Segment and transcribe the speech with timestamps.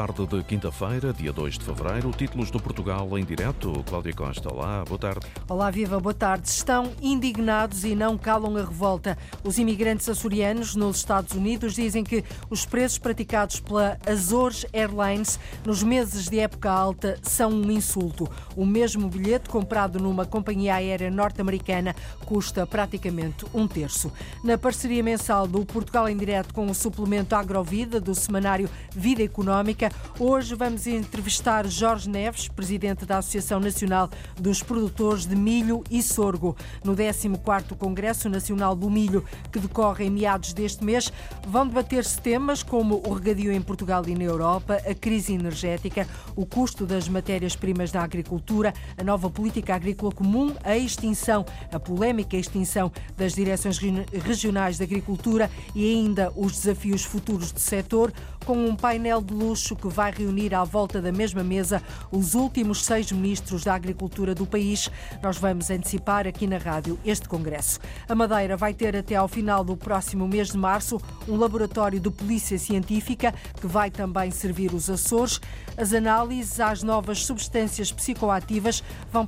[0.00, 3.84] Tarde de quinta-feira, dia 2 de fevereiro, títulos do Portugal em direto.
[3.86, 5.26] Cláudia Costa, olá, boa tarde.
[5.46, 6.48] Olá, viva, boa tarde.
[6.48, 9.18] Estão indignados e não calam a revolta.
[9.44, 15.82] Os imigrantes açorianos nos Estados Unidos dizem que os preços praticados pela Azores Airlines nos
[15.82, 18.26] meses de época alta são um insulto.
[18.56, 21.94] O mesmo bilhete comprado numa companhia aérea norte-americana
[22.24, 24.10] custa praticamente um terço.
[24.42, 29.89] Na parceria mensal do Portugal em direto com o suplemento Agrovida do semanário Vida Económica,
[30.18, 36.54] Hoje vamos entrevistar Jorge Neves, presidente da Associação Nacional dos Produtores de Milho e Sorgo.
[36.84, 41.10] No 14º Congresso Nacional do Milho, que decorre em meados deste mês,
[41.48, 46.44] vão debater-se temas como o regadio em Portugal e na Europa, a crise energética, o
[46.44, 52.92] custo das matérias-primas da agricultura, a nova política agrícola comum, a extinção, a polémica extinção
[53.16, 58.12] das direções regionais de agricultura e ainda os desafios futuros do setor,
[58.44, 62.84] com um painel de luxo que vai reunir à volta da mesma mesa os últimos
[62.84, 64.90] seis ministros da Agricultura do país.
[65.22, 67.80] Nós vamos antecipar aqui na rádio este congresso.
[68.08, 72.10] A Madeira vai ter até ao final do próximo mês de março um laboratório de
[72.10, 75.40] polícia científica que vai também servir os Açores.
[75.76, 79.26] As análises às novas substâncias psicoativas vão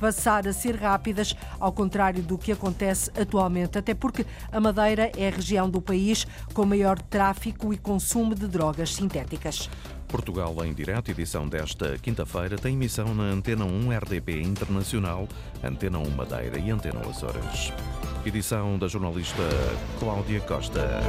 [0.00, 5.28] passar a ser rápidas, ao contrário do que acontece atualmente, até porque a Madeira é
[5.28, 9.63] a região do país com maior tráfico e consumo de drogas sintéticas.
[10.08, 15.28] Portugal em direto, edição desta quinta-feira, tem emissão na Antena 1 RDP Internacional,
[15.62, 17.72] Antena 1 Madeira e Antena Açores.
[18.24, 19.42] Edição da jornalista
[19.98, 21.00] Cláudia Costa.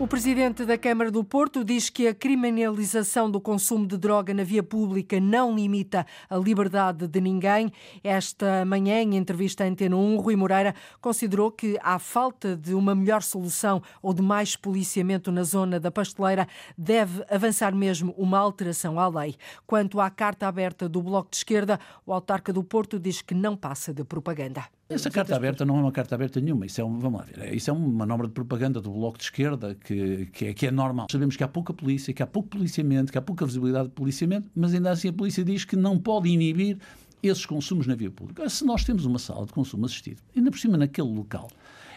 [0.00, 4.42] O presidente da Câmara do Porto diz que a criminalização do consumo de droga na
[4.42, 7.70] via pública não limita a liberdade de ninguém.
[8.02, 12.94] Esta manhã, em entrevista à Antena 1, Rui Moreira considerou que há falta de uma
[12.94, 18.98] melhor solução ou de mais policiamento na zona da pasteleira deve avançar mesmo uma alteração
[18.98, 19.36] à lei.
[19.66, 23.54] Quanto à carta aberta do Bloco de Esquerda, o autarca do Porto diz que não
[23.54, 24.79] passa de propaganda.
[24.90, 26.66] Essa carta aberta não é uma carta aberta nenhuma.
[26.66, 29.22] Isso é, um, vamos lá ver, isso é uma manobra de propaganda do Bloco de
[29.22, 31.06] Esquerda que, que, é, que é normal.
[31.08, 34.50] Sabemos que há pouca polícia, que há pouco policiamento, que há pouca visibilidade de policiamento,
[34.52, 36.76] mas ainda assim a polícia diz que não pode inibir
[37.22, 38.48] esses consumos na via pública.
[38.48, 41.48] Se nós temos uma sala de consumo assistido, ainda por cima naquele local,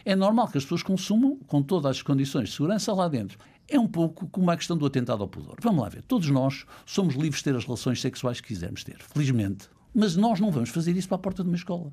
[0.06, 3.40] é normal que as pessoas consumam com todas as condições de segurança lá dentro.
[3.68, 5.56] É um pouco como a questão do atentado ao pudor.
[5.64, 6.04] Vamos lá ver.
[6.04, 9.68] Todos nós somos livres de ter as relações sexuais que quisermos ter, felizmente.
[9.96, 11.92] Mas nós não vamos fazer isso para a porta de uma escola.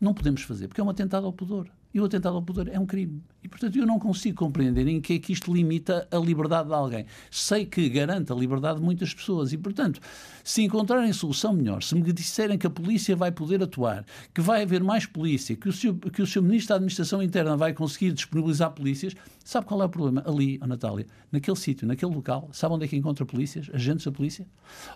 [0.00, 1.68] Não podemos fazer, porque é um atentado ao pudor.
[1.94, 3.22] E o atentado ao pudor é um crime.
[3.40, 6.74] E, portanto, eu não consigo compreender em que é que isto limita a liberdade de
[6.74, 7.06] alguém.
[7.30, 9.52] Sei que garante a liberdade de muitas pessoas.
[9.52, 10.00] E, portanto,
[10.42, 14.64] se encontrarem solução melhor, se me disserem que a polícia vai poder atuar, que vai
[14.64, 18.10] haver mais polícia, que o seu, que o seu Ministro da Administração Interna vai conseguir
[18.10, 20.24] disponibilizar polícias, sabe qual é o problema?
[20.26, 23.70] Ali, a Natália, naquele sítio, naquele local, sabe onde é que encontra polícias?
[23.72, 24.44] Agentes da polícia?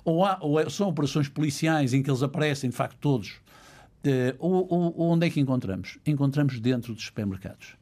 [0.04, 3.40] Ou, há, ou é, são operações policiais em que eles aparecem, de facto, todos
[4.04, 5.98] Uh, onde é que encontramos?
[6.06, 7.76] Encontramos dentro dos supermercados.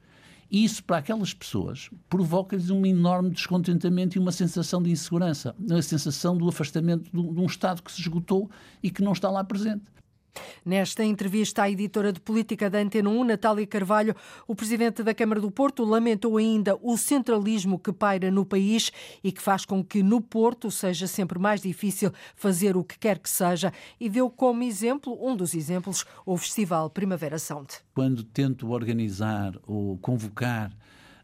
[0.51, 5.83] E isso, para aquelas pessoas, provoca-lhes um enorme descontentamento e uma sensação de insegurança, uma
[5.83, 8.49] sensação do afastamento de um Estado que se esgotou
[8.83, 9.85] e que não está lá presente.
[10.65, 14.15] Nesta entrevista à editora de política da Antena 1, Natália Carvalho,
[14.47, 18.91] o presidente da Câmara do Porto lamentou ainda o centralismo que paira no país
[19.23, 23.19] e que faz com que no Porto seja sempre mais difícil fazer o que quer
[23.19, 27.69] que seja e deu como exemplo, um dos exemplos, o Festival Primavera Sound.
[27.95, 30.73] Quando tento organizar ou convocar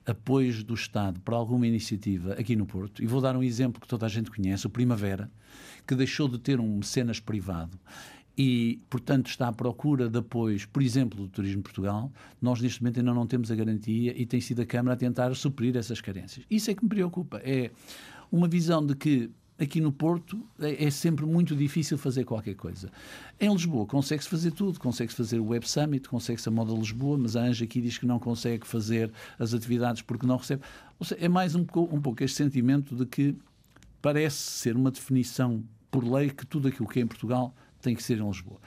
[0.04, 3.86] apoios do Estado para alguma iniciativa aqui no Porto, e vou dar um exemplo que
[3.86, 5.30] toda a gente conhece, o Primavera,
[5.86, 7.78] que deixou de ter um mecenas privado
[8.36, 12.10] e, portanto, está à procura de apoios, por exemplo, do Turismo Portugal,
[12.40, 15.34] nós neste momento ainda não temos a garantia e tem sido a Câmara a tentar
[15.34, 16.46] suprir essas carências.
[16.50, 17.40] Isso é que me preocupa.
[17.44, 17.70] É
[18.30, 22.90] uma visão de que aqui no Porto é, é sempre muito difícil fazer qualquer coisa.
[23.38, 27.36] Em Lisboa consegue-se fazer tudo, consegue-se fazer o Web Summit, consegue-se a Moda Lisboa, mas
[27.36, 30.62] a Anja aqui diz que não consegue fazer as atividades porque não recebe.
[30.98, 33.36] Ou seja, é mais um, um pouco este sentimento de que
[34.00, 38.02] parece ser uma definição por lei que tudo aquilo que é em Portugal tem que
[38.02, 38.58] ser em Lisboa.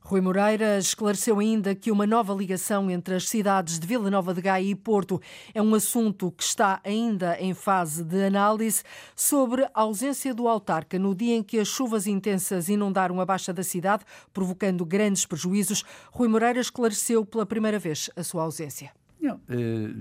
[0.00, 4.40] Rui Moreira esclareceu ainda que uma nova ligação entre as cidades de Vila Nova de
[4.40, 5.20] Gaia e Porto
[5.52, 8.82] é um assunto que está ainda em fase de análise
[9.14, 13.52] sobre a ausência do autarca no dia em que as chuvas intensas inundaram a baixa
[13.52, 14.02] da cidade,
[14.32, 15.84] provocando grandes prejuízos.
[16.10, 18.90] Rui Moreira esclareceu pela primeira vez a sua ausência.
[19.20, 19.92] Não, eh,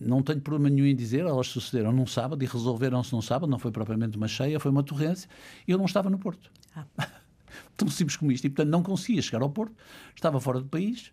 [0.00, 3.60] não tenho problema nenhum em dizer, elas sucederam num sábado e resolveram-se num sábado, não
[3.60, 5.30] foi propriamente uma cheia, foi uma torrência,
[5.68, 6.50] e eu não estava no Porto.
[6.74, 6.84] Ah.
[7.76, 8.46] tão simples como isto.
[8.46, 9.74] E, portanto, não conseguia chegar ao Porto,
[10.14, 11.12] estava fora do país.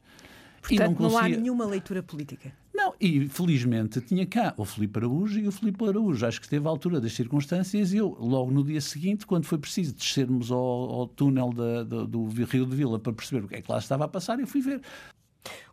[0.62, 1.20] Portanto, e não, conseguia...
[1.20, 2.54] não há nenhuma leitura política.
[2.74, 6.66] Não, e felizmente tinha cá o Filipe Araújo e o Filipe Araújo acho que esteve
[6.66, 10.58] à altura das circunstâncias e eu, logo no dia seguinte, quando foi preciso descermos ao,
[10.60, 13.78] ao túnel da, do, do Rio de Vila para perceber o que é que lá
[13.78, 14.82] estava a passar, eu fui ver.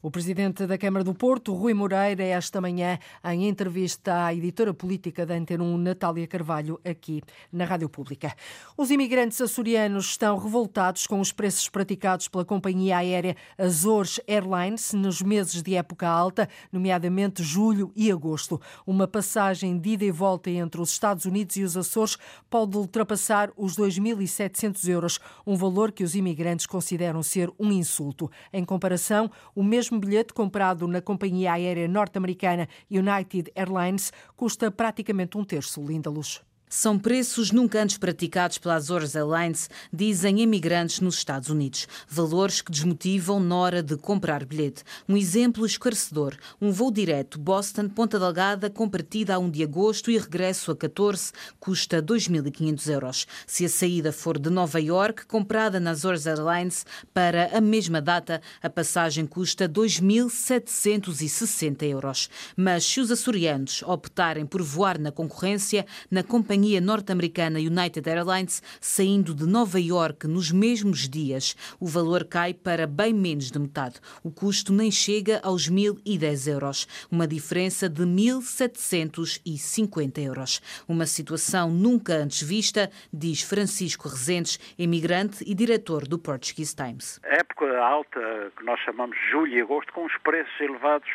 [0.00, 5.26] O presidente da Câmara do Porto, Rui Moreira, esta manhã, em entrevista à editora política
[5.26, 7.20] da Antena 1, Natália Carvalho, aqui
[7.52, 8.32] na Rádio Pública.
[8.76, 15.20] Os imigrantes açorianos estão revoltados com os preços praticados pela companhia aérea Azores Airlines nos
[15.20, 18.60] meses de época alta, nomeadamente julho e agosto.
[18.86, 22.16] Uma passagem de ida e volta entre os Estados Unidos e os Açores
[22.48, 28.30] pode ultrapassar os 2.700 euros, um valor que os imigrantes consideram ser um insulto.
[28.52, 29.28] Em comparação,
[29.58, 36.08] o mesmo bilhete comprado na companhia aérea norte-americana United Airlines custa praticamente um terço, Linda
[36.08, 36.40] Luz.
[36.68, 41.88] São preços nunca antes praticados pela Azores Airlines, dizem imigrantes nos Estados Unidos.
[42.06, 44.84] Valores que desmotivam na hora de comprar bilhete.
[45.08, 50.18] Um exemplo esclarecedor: um voo direto Boston-Ponta Delgada com partida a 1 de agosto e
[50.18, 53.26] regresso a 14 custa 2.500 euros.
[53.46, 58.42] Se a saída for de Nova York, comprada na Azores Airlines para a mesma data,
[58.62, 62.28] a passagem custa 2.760 euros.
[62.56, 68.60] Mas se os açorianos optarem por voar na concorrência, na companhia companhia norte-americana United Airlines
[68.80, 71.54] saindo de Nova York nos mesmos dias.
[71.78, 74.00] O valor cai para bem menos de metade.
[74.24, 80.60] O custo nem chega aos 1.010 euros, uma diferença de 1.750 euros.
[80.88, 87.20] Uma situação nunca antes vista, diz Francisco Rezentes, imigrante e diretor do Portuguese Times.
[87.22, 91.08] A época alta, que nós chamamos julho e agosto, com os preços elevados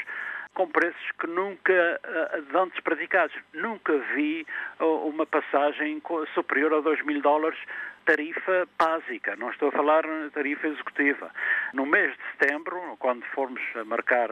[0.53, 3.35] com preços que nunca uh, antes praticados.
[3.53, 4.45] Nunca vi
[4.79, 6.01] uh, uma passagem
[6.33, 7.59] superior a 2 mil dólares
[8.05, 10.03] tarifa básica, não estou a falar
[10.33, 11.31] tarifa executiva.
[11.73, 14.29] No mês de setembro, quando formos marcar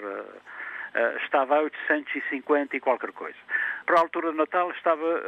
[0.92, 3.38] Uh, estava a 850 e qualquer coisa.
[3.86, 5.22] Para a altura de Natal estava,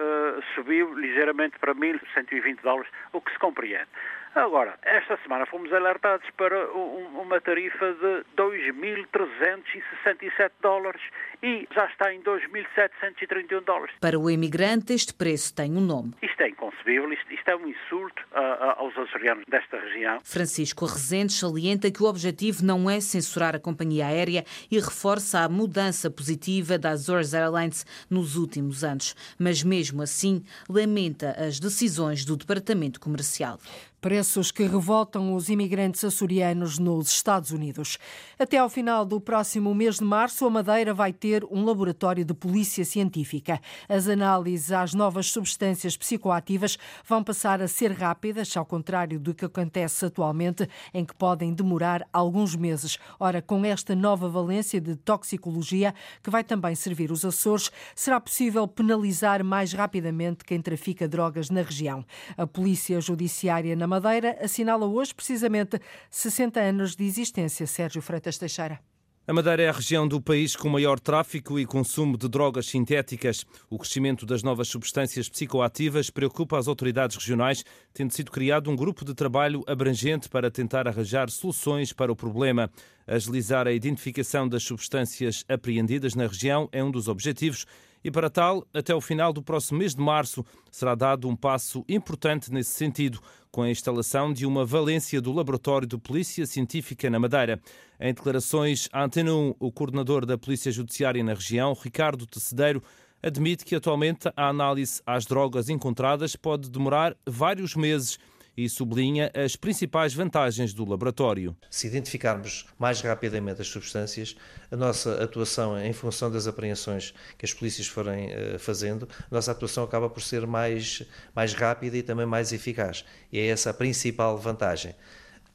[0.55, 3.87] subiu ligeiramente para 1.120 dólares, o que se compreende.
[4.35, 11.03] Agora, esta semana fomos alertados para uma tarifa de 2.367 dólares
[11.43, 13.93] e já está em 2.731 dólares.
[14.01, 16.15] Para o imigrante, este preço tem um nome.
[16.21, 20.19] Isto é inconcebível, isto, isto é um insulto a, a, aos açorianos desta região.
[20.23, 25.49] Francisco Rezende salienta que o objetivo não é censurar a companhia aérea e reforça a
[25.49, 29.15] mudança positiva da Azores Airlines nos últimos anos.
[29.37, 33.59] Mas mesmo assim, lamenta as decisões do Departamento Comercial.
[34.03, 37.97] Preços que revoltam os imigrantes açorianos nos Estados Unidos.
[38.37, 42.33] Até ao final do próximo mês de março, a Madeira vai ter um laboratório de
[42.33, 43.61] polícia científica.
[43.87, 46.77] As análises às novas substâncias psicoativas
[47.07, 52.05] vão passar a ser rápidas, ao contrário do que acontece atualmente, em que podem demorar
[52.11, 52.99] alguns meses.
[53.17, 58.67] Ora, com esta nova valência de toxicologia, que vai também servir os Açores, será possível
[58.67, 62.03] penalizar mais rapidamente quem trafica drogas na região.
[62.35, 65.79] A Polícia Judiciária na Madeira assinala hoje precisamente
[66.09, 67.67] 60 anos de existência.
[67.67, 68.79] Sérgio Freitas Teixeira.
[69.27, 73.45] A Madeira é a região do país com maior tráfico e consumo de drogas sintéticas.
[73.69, 77.63] O crescimento das novas substâncias psicoativas preocupa as autoridades regionais,
[77.93, 82.69] tendo sido criado um grupo de trabalho abrangente para tentar arranjar soluções para o problema.
[83.05, 87.65] Agilizar a identificação das substâncias apreendidas na região é um dos objetivos
[88.03, 91.85] e, para tal, até o final do próximo mês de março será dado um passo
[91.87, 93.19] importante nesse sentido,
[93.51, 97.61] com a instalação de uma valência do Laboratório de Polícia Científica na Madeira.
[97.99, 102.81] Em declarações à Antena 1, o coordenador da Polícia Judiciária na região, Ricardo Tecedeiro,
[103.21, 108.17] admite que atualmente a análise às drogas encontradas pode demorar vários meses
[108.55, 111.55] e sublinha as principais vantagens do laboratório.
[111.69, 114.35] Se identificarmos mais rapidamente as substâncias,
[114.71, 119.51] a nossa atuação em função das apreensões que as polícias forem uh, fazendo, a nossa
[119.51, 121.03] atuação acaba por ser mais,
[121.35, 123.03] mais rápida e também mais eficaz.
[123.31, 124.95] E é essa a principal vantagem.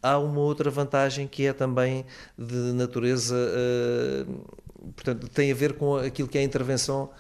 [0.03, 5.97] Há uma outra vantagem que é também de natureza, uh, portanto, tem a ver com
[5.97, 7.11] aquilo que é a intervenção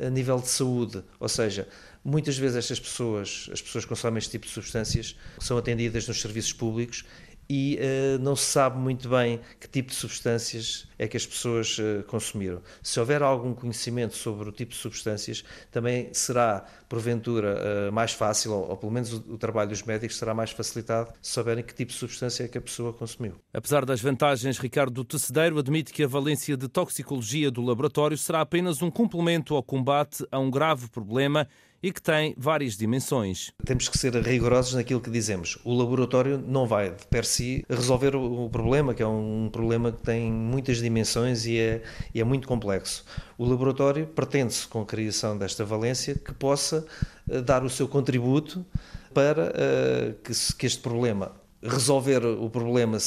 [0.00, 1.66] a nível de saúde, ou seja,
[2.08, 6.18] Muitas vezes estas pessoas, as pessoas que consomem este tipo de substâncias, são atendidas nos
[6.22, 7.04] serviços públicos
[7.50, 11.78] e uh, não se sabe muito bem que tipo de substâncias é que as pessoas
[11.78, 12.60] uh, consumiram.
[12.82, 18.52] Se houver algum conhecimento sobre o tipo de substâncias, também será, porventura, uh, mais fácil,
[18.52, 21.74] ou, ou, pelo menos o, o, trabalho dos médicos será mais facilitado se souberem que
[21.74, 23.34] tipo de substância é que a pessoa consumiu.
[23.52, 28.82] Apesar das vantagens, Ricardo Tecedeiro admite que a valência de toxicologia do laboratório será apenas
[28.82, 31.48] um complemento ao combate a um grave problema
[31.82, 33.52] e que tem várias dimensões.
[33.64, 35.58] Temos que ser rigorosos naquilo que dizemos.
[35.64, 40.02] O laboratório não vai, de per si, resolver o problema, que é um problema que
[40.02, 41.82] tem muitas dimensões e é,
[42.14, 43.04] e é muito complexo.
[43.36, 46.84] O laboratório pretende-se, com a criação desta valência, que possa
[47.28, 48.66] uh, dar o seu contributo
[49.14, 51.32] para uh, que, que este problema
[51.62, 52.98] resolver o problema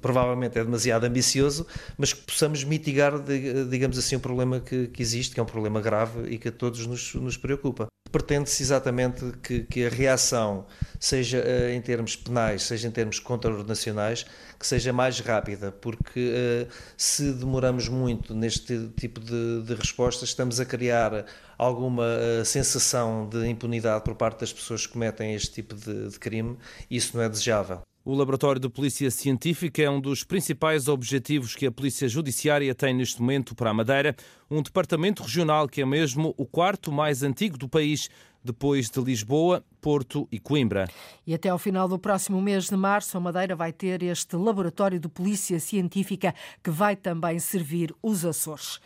[0.00, 3.12] provavelmente é demasiado ambicioso, mas que possamos mitigar,
[3.68, 6.52] digamos assim, o problema que, que existe, que é um problema grave e que a
[6.52, 7.88] todos nos, nos preocupa.
[8.10, 10.66] Pretende-se exatamente que, que, a reação,
[10.98, 14.24] seja uh, em termos penais, seja em termos contraordenacionais,
[14.58, 20.58] que seja mais rápida, porque uh, se demoramos muito neste tipo de, de respostas, estamos
[20.58, 25.74] a criar alguma uh, sensação de impunidade por parte das pessoas que cometem este tipo
[25.74, 26.56] de, de crime
[26.90, 27.82] e isso não é desejável.
[28.08, 32.94] O Laboratório de Polícia Científica é um dos principais objetivos que a Polícia Judiciária tem
[32.94, 34.16] neste momento para a Madeira,
[34.50, 38.08] um departamento regional que é mesmo o quarto mais antigo do país,
[38.42, 40.88] depois de Lisboa, Porto e Coimbra.
[41.26, 44.98] E até ao final do próximo mês de março, a Madeira vai ter este Laboratório
[44.98, 46.34] de Polícia Científica
[46.64, 48.80] que vai também servir os Açores.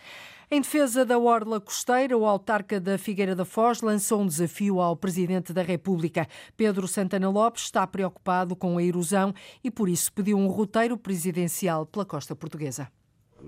[0.55, 4.95] Em defesa da orla costeira, o autarca da Figueira da Foz lançou um desafio ao
[4.95, 6.29] Presidente da República.
[6.59, 9.33] Pedro Santana Lopes está preocupado com a erosão
[9.65, 12.89] e, por isso, pediu um roteiro presidencial pela costa portuguesa.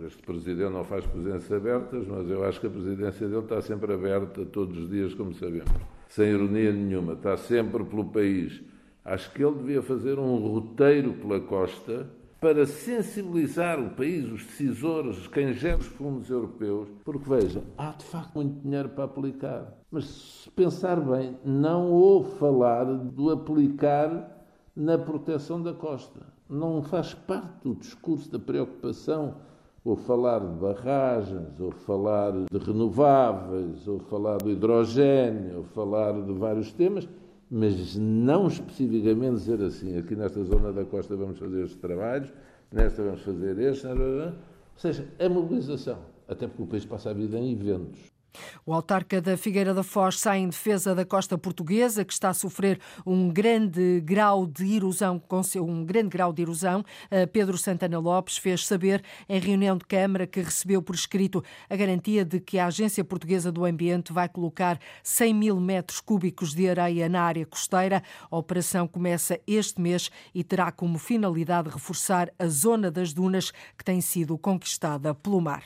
[0.02, 3.92] Este Presidente não faz presidências abertas, mas eu acho que a presidência dele está sempre
[3.92, 5.68] aberta todos os dias, como sabemos.
[6.08, 8.62] Sem ironia nenhuma, está sempre pelo país.
[9.04, 12.08] Acho que ele devia fazer um roteiro pela costa
[12.44, 18.04] para sensibilizar o país, os decisores, quem gera os fundos europeus, porque veja, há de
[18.04, 19.72] facto muito dinheiro para aplicar.
[19.90, 24.44] Mas se pensar bem, não ouve falar do aplicar
[24.76, 26.20] na proteção da costa.
[26.46, 29.36] Não faz parte do discurso da preocupação
[29.82, 36.32] ou falar de barragens, ou falar de renováveis, ou falar do hidrogênio, ou falar de
[36.34, 37.08] vários temas
[37.56, 42.28] mas não especificamente dizer assim, aqui nesta zona da costa vamos fazer estes trabalhos,
[42.72, 44.32] nesta vamos fazer este, ou
[44.76, 48.13] seja, a mobilização, até porque o país passa a vida em eventos.
[48.66, 52.34] O autarca da Figueira da Foz sai em defesa da costa portuguesa, que está a
[52.34, 55.22] sofrer um grande grau de erosão,
[55.60, 56.84] um grande grau de erosão.
[57.10, 61.76] Eh, Pedro Santana Lopes fez saber em reunião de Câmara que recebeu por escrito a
[61.76, 66.68] garantia de que a Agência Portuguesa do Ambiente vai colocar 100 mil metros cúbicos de
[66.68, 68.02] areia na área costeira.
[68.30, 73.84] A operação começa este mês e terá como finalidade reforçar a zona das dunas que
[73.84, 75.64] tem sido conquistada pelo mar.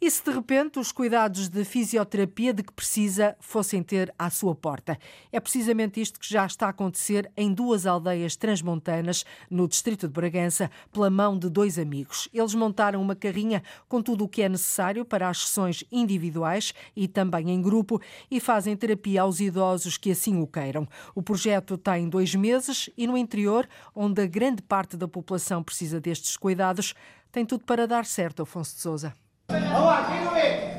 [0.00, 4.54] E se de repente os cuidados de fisioterapia de que precisa fossem ter à sua
[4.54, 4.98] porta?
[5.32, 10.12] É precisamente isto que já está a acontecer em duas aldeias transmontanas, no distrito de
[10.12, 12.28] Bragança, pela mão de dois amigos.
[12.34, 17.08] Eles montaram uma carrinha com tudo o que é necessário para as sessões individuais e
[17.08, 20.86] também em grupo e fazem terapia aos idosos que assim o queiram.
[21.14, 26.00] O projeto tem dois meses e no interior, onde a grande parte da população precisa
[26.00, 26.94] destes cuidados,
[27.32, 29.23] tem tudo para dar certo, Afonso de Souza.
[29.48, 30.74] Vamos lá, quem não é?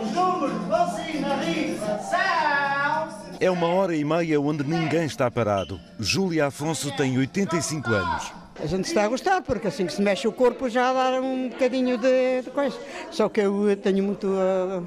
[0.00, 3.38] Os números assim na risa são...
[3.40, 5.80] É uma hora e meia onde ninguém está parado.
[5.98, 8.32] Júlia Afonso tem 85 anos.
[8.60, 11.48] A gente está a gostar, porque assim que se mexe o corpo já dá um
[11.48, 12.76] bocadinho de, de coisa.
[13.10, 14.26] Só que eu tenho muito.
[14.26, 14.84] Uh,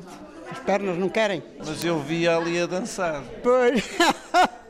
[0.51, 1.41] as pernas não querem.
[1.57, 3.23] Mas eu vi ali a dançar.
[3.41, 3.81] Pois.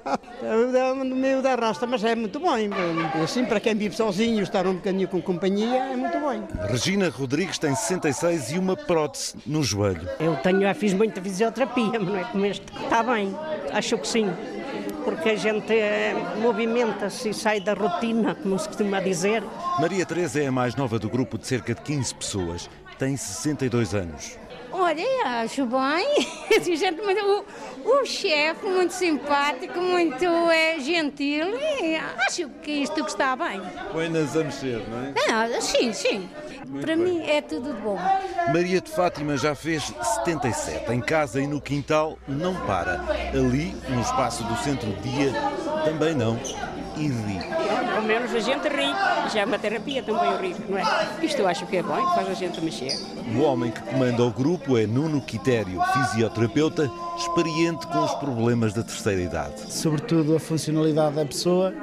[1.05, 2.55] no meio da rasta, mas é muito bom.
[3.23, 6.47] Assim, para quem vive sozinho, estar um bocadinho com companhia, é muito bom.
[6.67, 10.07] Regina Rodrigues tem 66 e uma prótese no joelho.
[10.19, 12.65] Eu tenho, já fiz muita fisioterapia, mas não é como este.
[12.83, 13.35] Está bem,
[13.71, 14.31] acho que sim.
[15.03, 19.43] Porque a gente é, movimenta-se e sai da rotina, como se costuma dizer.
[19.79, 22.69] Maria Teresa é a mais nova do grupo de cerca de 15 pessoas.
[22.99, 24.37] Tem 62 anos.
[24.71, 25.05] Olha,
[25.43, 26.27] acho bem.
[26.75, 27.45] Gente, o,
[27.85, 31.95] o chefe muito simpático, muito é, gentil e
[32.27, 33.61] acho que isto que está bem.
[33.91, 35.13] Põe-nas a mexer, não é?
[35.51, 36.29] Não, sim, sim.
[36.67, 37.05] Muito Para bem.
[37.05, 37.99] mim é tudo de bom.
[38.53, 40.91] Maria de Fátima já fez 77.
[40.91, 43.01] Em casa e no quintal não para.
[43.33, 45.33] Ali, no espaço do centro-dia,
[45.83, 46.39] também não.
[46.97, 47.60] E ri
[48.01, 48.91] ao menos a gente ri.
[49.31, 50.83] Já é uma terapia também o rir, não é?
[51.21, 52.91] Isto eu acho que é bom, faz a gente mexer.
[53.35, 58.81] O homem que comanda o grupo é Nuno Quitério, fisioterapeuta, experiente com os problemas da
[58.81, 59.71] terceira idade.
[59.71, 61.73] Sobretudo a funcionalidade da pessoa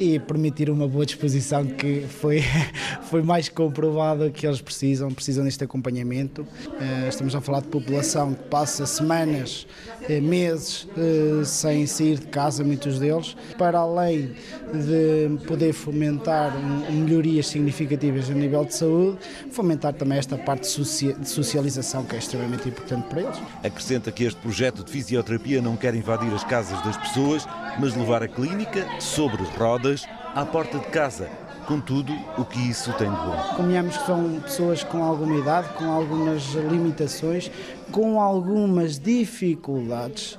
[0.00, 2.42] e permitir uma boa disposição que foi,
[3.10, 6.46] foi mais comprovado que eles precisam, precisam deste acompanhamento.
[6.80, 9.66] Eh, estamos a falar de população que passa semanas
[10.08, 14.32] eh, meses eh, sem sair de casa, muitos deles, para além
[14.72, 16.50] de poder fomentar
[16.90, 19.18] melhorias significativas a nível de saúde,
[19.50, 23.38] fomentar também esta parte de socialização que é extremamente importante para eles.
[23.62, 27.46] Acrescenta que este projeto de fisioterapia não quer invadir as casas das pessoas,
[27.80, 31.30] mas levar a clínica sobre rodas à porta de casa
[31.66, 33.54] com tudo o que isso tem de bom.
[33.56, 37.50] Convenhamos que são pessoas com alguma idade, com algumas limitações,
[37.90, 40.38] com algumas dificuldades.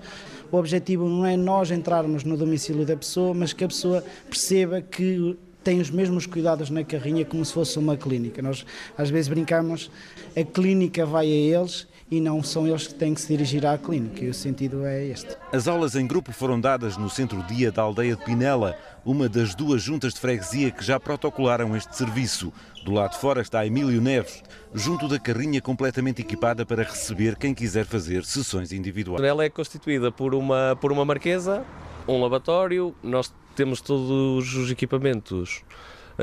[0.51, 4.81] O objetivo não é nós entrarmos no domicílio da pessoa, mas que a pessoa perceba
[4.81, 8.41] que tem os mesmos cuidados na carrinha como se fosse uma clínica.
[8.41, 9.89] Nós às vezes brincamos,
[10.35, 13.77] a clínica vai a eles e não são eles que têm que se dirigir à
[13.77, 14.25] clínica.
[14.25, 15.37] E o sentido é este.
[15.53, 19.81] As aulas em grupo foram dadas no centro-dia da aldeia de Pinela, uma das duas
[19.81, 22.51] juntas de freguesia que já protocolaram este serviço.
[22.83, 27.53] Do lado de fora está Emílio Neves, junto da carrinha completamente equipada para receber quem
[27.53, 29.23] quiser fazer sessões individuais.
[29.23, 31.63] Ela é constituída por uma, por uma marquesa,
[32.05, 35.63] um lavatório, nós temos todos os equipamentos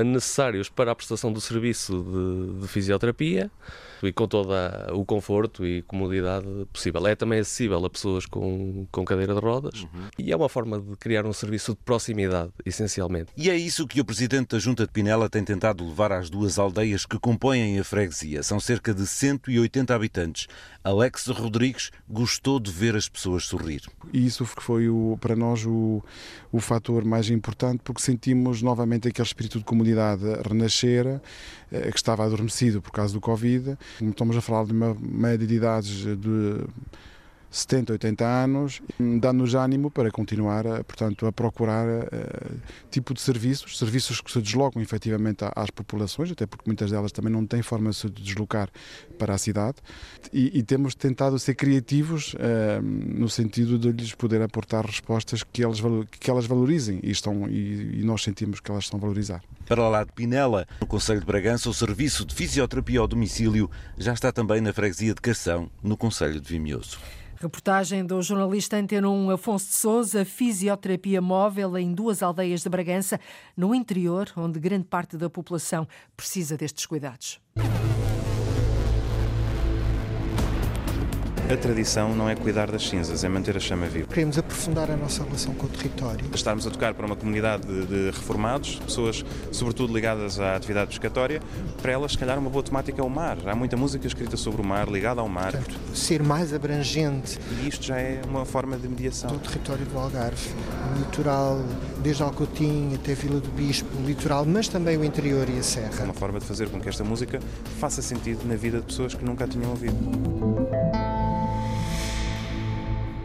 [0.05, 3.51] necessários para a prestação do serviço de, de fisioterapia
[4.03, 4.51] e com todo
[4.93, 7.07] o conforto e comodidade possível.
[7.07, 10.09] É também acessível a pessoas com, com cadeira de rodas uhum.
[10.19, 13.31] e é uma forma de criar um serviço de proximidade, essencialmente.
[13.37, 16.59] E é isso que o Presidente da Junta de Pinela tem tentado levar às duas
[16.59, 18.43] aldeias que compõem a freguesia.
[18.43, 20.47] São cerca de 180 habitantes.
[20.85, 23.83] Alex Rodrigues gostou de ver as pessoas sorrir.
[24.13, 26.03] E isso foi o, para nós o,
[26.53, 29.88] o fator mais importante porque sentimos novamente aquele espírito de comunidade
[30.49, 31.21] renascer
[31.71, 33.77] eh, que estava adormecido por causa do Covid.
[34.01, 36.65] Estamos a falar de uma média de idades de
[37.51, 44.21] 70, 80 anos, dando-nos ânimo para continuar, portanto, a procurar uh, tipo de serviços, serviços
[44.21, 47.97] que se deslocam efetivamente às populações, até porque muitas delas também não têm forma de
[47.97, 48.69] se deslocar
[49.19, 49.77] para a cidade,
[50.33, 55.63] e, e temos tentado ser criativos uh, no sentido de lhes poder aportar respostas que
[55.63, 55.81] elas,
[56.21, 59.43] que elas valorizem e, estão, e, e nós sentimos que elas estão a valorizar.
[59.67, 64.13] Para lá de Pinela, no Conselho de Bragança, o serviço de fisioterapia ao domicílio já
[64.13, 66.99] está também na freguesia de Cação, no Conselho de Vimioso.
[67.41, 73.21] Reportagem do jornalista Antena 1 Afonso de Souza, fisioterapia móvel em duas aldeias de Bragança,
[73.57, 77.41] no interior, onde grande parte da população precisa destes cuidados.
[81.51, 84.07] A tradição não é cuidar das cinzas, é manter a chama viva.
[84.09, 86.27] Queremos aprofundar a nossa relação com o território.
[86.35, 91.41] Estarmos a tocar para uma comunidade de, de reformados, pessoas sobretudo ligadas à atividade pescatória,
[91.81, 93.39] para elas, se calhar, uma boa temática é o mar.
[93.47, 95.53] Há muita música escrita sobre o mar, ligada ao mar.
[95.53, 97.39] Portanto, ser mais abrangente.
[97.63, 99.31] E isto já é uma forma de mediação.
[99.31, 100.51] Do território do Algarve,
[100.99, 101.65] litoral,
[102.03, 105.95] desde Alcotim até Vila do Bispo, litoral, mas também o interior e a serra.
[105.99, 107.41] É uma forma de fazer com que esta música
[107.81, 109.97] faça sentido na vida de pessoas que nunca a tinham ouvido.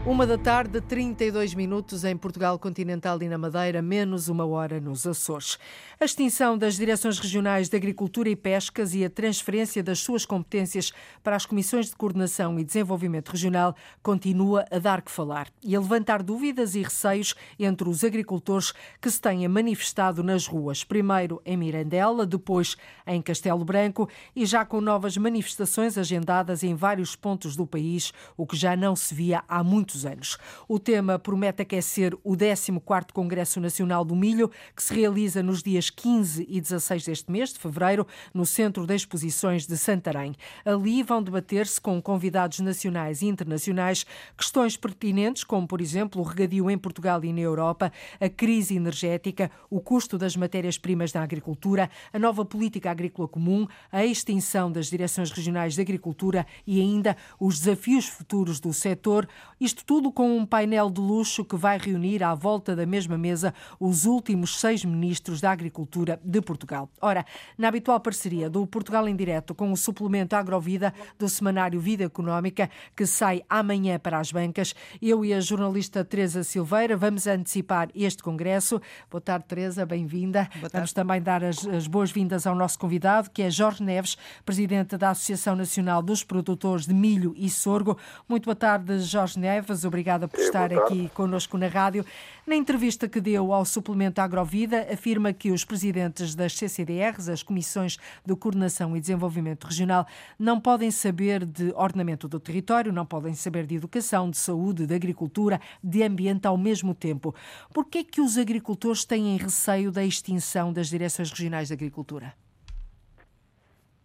[0.06, 5.06] Uma da tarde, 32 minutos em Portugal continental e na Madeira, menos uma hora nos
[5.06, 5.58] Açores.
[5.98, 10.92] A extinção das direções regionais de Agricultura e Pescas e a transferência das suas competências
[11.22, 15.80] para as comissões de coordenação e desenvolvimento regional continua a dar que falar e a
[15.80, 21.56] levantar dúvidas e receios entre os agricultores que se têm manifestado nas ruas, primeiro em
[21.56, 27.66] Mirandela, depois em Castelo Branco e já com novas manifestações agendadas em vários pontos do
[27.66, 30.38] país, o que já não se via há muitos muitos anos.
[30.68, 35.90] O tema promete aquecer o 14º Congresso Nacional do Milho, que se realiza nos dias
[35.90, 40.34] 15 e 16 deste mês de fevereiro, no Centro de Exposições de Santarém.
[40.64, 44.04] Ali vão debater-se com convidados nacionais e internacionais
[44.36, 49.50] questões pertinentes, como, por exemplo, o regadio em Portugal e na Europa, a crise energética,
[49.70, 55.30] o custo das matérias-primas da agricultura, a nova política agrícola comum, a extinção das direções
[55.30, 59.28] regionais de agricultura e ainda os desafios futuros do setor.
[59.60, 63.52] Isto tudo com um painel de luxo que vai reunir à volta da mesma mesa
[63.78, 66.88] os últimos seis ministros da Agricultura de Portugal.
[67.00, 67.24] Ora,
[67.58, 72.70] na habitual parceria do Portugal em Direto com o suplemento Agrovida do semanário Vida Económica,
[72.96, 78.22] que sai amanhã para as bancas, eu e a jornalista Teresa Silveira vamos antecipar este
[78.22, 78.80] congresso.
[79.10, 80.48] Boa tarde, Teresa, bem-vinda.
[80.72, 85.10] Vamos também dar as, as boas-vindas ao nosso convidado, que é Jorge Neves, presidente da
[85.10, 87.98] Associação Nacional dos Produtores de Milho e Sorgo.
[88.28, 89.73] Muito boa tarde, Jorge Neves.
[89.82, 92.04] Obrigada por é, estar aqui connosco na rádio.
[92.46, 97.96] Na entrevista que deu ao suplemento Agrovida, afirma que os presidentes das CCDRs, as Comissões
[98.24, 100.06] de Coordenação e Desenvolvimento Regional,
[100.38, 104.94] não podem saber de ordenamento do território, não podem saber de educação, de saúde, de
[104.94, 107.34] agricultura, de ambiente ao mesmo tempo.
[107.72, 112.34] Por que é que os agricultores têm receio da extinção das direções regionais de agricultura?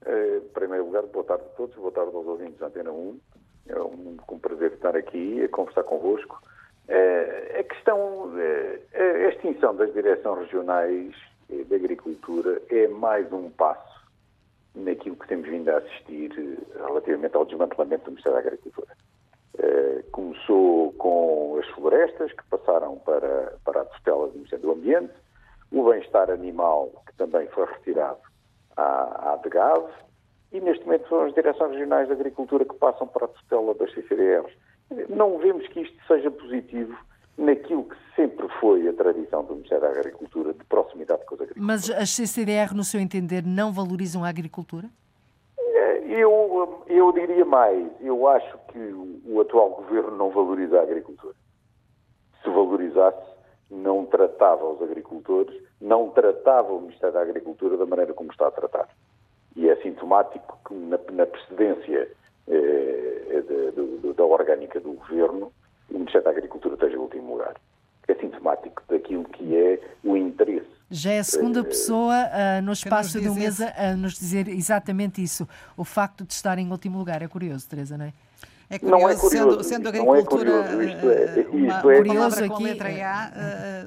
[0.06, 3.20] Eh, em primeiro lugar, boa tarde a todos, boa tarde aos ouvintes da Antena 1
[3.70, 6.42] É um, um prazer estar aqui a conversar convosco.
[6.88, 11.16] Uh, a questão, uh, a extinção das direções regionais
[11.48, 14.00] de agricultura é mais um passo
[14.76, 16.32] naquilo que temos vindo a assistir
[16.76, 18.88] relativamente ao desmantelamento do Ministério da Agricultura.
[19.56, 25.14] Uh, começou com as florestas, que passaram para, para a tutela do Ministério do Ambiente,
[25.72, 28.20] o bem-estar animal, que também foi retirado
[28.76, 29.90] à, à DGAV,
[30.52, 33.94] e neste momento são as direções regionais de agricultura que passam para a tutela das
[33.94, 34.52] CCDRs.
[35.10, 36.98] Não vemos que isto seja positivo
[37.38, 41.88] naquilo que sempre foi a tradição do Ministério da Agricultura, de proximidade com os agricultores.
[41.88, 44.90] Mas as CCDR, no seu entender, não valorizam a agricultura?
[45.58, 47.88] É, eu, eu diria mais.
[48.02, 48.80] Eu acho que
[49.26, 51.36] o atual governo não valoriza a agricultura.
[52.44, 53.30] Se valorizasse,
[53.70, 58.52] não tratava os agricultores, não tratava o Ministério da Agricultura da maneira como está a
[58.52, 58.90] tratar.
[59.56, 62.10] E é sintomático que na, na precedência
[62.48, 65.52] eh, de, de, da orgânica do governo,
[65.90, 67.56] o Ministério da Agricultura esteja em último lugar.
[68.08, 70.68] É sintomático daquilo que é o interesse.
[70.90, 75.22] Já é a segunda pessoa uh, no espaço de um mês a nos dizer exatamente
[75.22, 75.48] isso.
[75.78, 77.22] O facto de estar em último lugar.
[77.22, 78.14] É curioso, Teresa, não é?
[78.72, 81.94] É curioso, não é curioso, sendo, sendo não agricultura é curioso, isto é, isto uma,
[81.94, 83.32] é, palavra aqui, com letra é- A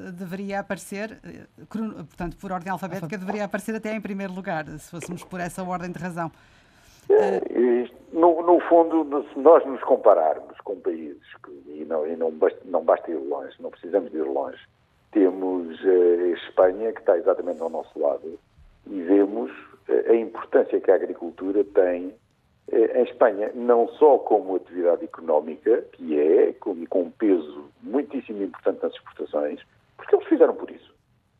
[0.08, 4.90] uh, deveria aparecer, uh, portanto, por ordem alfabética, deveria aparecer até em primeiro lugar, se
[4.90, 6.32] fôssemos por essa ordem de razão.
[7.08, 12.30] Isto, no, no fundo, se nós nos compararmos com países, que, e, não, e não,
[12.30, 14.58] basta, não basta ir longe, não precisamos de ir longe,
[15.12, 18.38] temos eh, a Espanha, que está exatamente ao nosso lado,
[18.86, 19.50] e vemos
[19.88, 22.14] eh, a importância que a agricultura tem eh,
[22.70, 28.82] em Espanha, não só como atividade económica, que é, como com um peso muitíssimo importante
[28.82, 29.60] nas exportações,
[29.96, 30.92] porque eles fizeram por isso.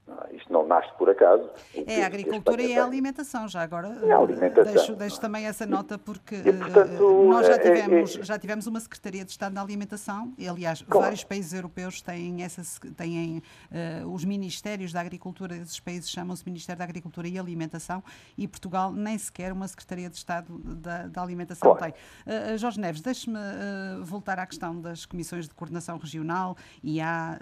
[0.09, 1.49] Ah, Isto não nasce por acaso.
[1.87, 3.97] É a agricultura e a alimentação, já agora.
[4.03, 4.73] É a alimentação.
[4.75, 8.39] Deixo, deixo também essa nota porque E, portanto, eh, nós já é- tivemos, é- já
[8.39, 11.03] tivemos uma Secretaria de Estado da Alimentação, e aliás, Claro.
[11.05, 12.63] vários países europeus têm, essa,
[12.97, 18.03] têm eh, os Ministérios da Agricultura, esses países chamam-se Ministério da Agricultura e Alimentação,
[18.37, 21.93] e Portugal nem sequer uma Secretaria de Estado da, da Alimentação Claro.
[21.93, 22.03] tem.
[22.27, 27.39] Eh, Jorge Neves, deixe-me eh, voltar à questão das comissões de coordenação regional e à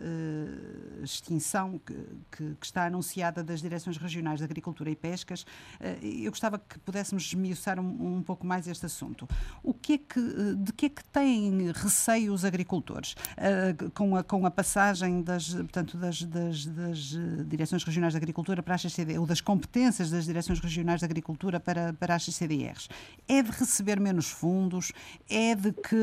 [1.02, 1.94] extinção que,
[2.30, 5.44] que- que está anunciada das direções regionais de agricultura e pescas.
[5.80, 9.28] Eh, eu gostava que pudéssemos esmiuçar um, um pouco mais este assunto.
[9.62, 14.16] O que é que, eh, de que é que têm receio os agricultores eh, com,
[14.16, 18.82] a, com a passagem das, portanto, das, das- das, direções regionais de agricultura para as
[18.82, 22.88] CCD, ou das competências das direções regionais de agricultura para, para as CCDRs?
[23.28, 24.92] É de receber menos fundos?
[25.28, 25.96] É de que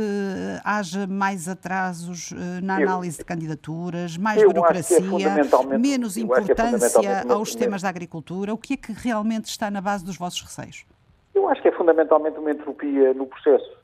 [0.64, 2.32] haja mais atrasos
[2.62, 7.32] na Eu- análise de candidaturas, mais eu é burocracia, fundamentalmente- menos eu é importância fundamentalmente
[7.32, 8.54] aos temas da agricultura?
[8.54, 10.86] O que é que realmente está na base dos vossos receios?
[11.34, 13.78] Eu acho que é fundamentalmente uma entropia no processo.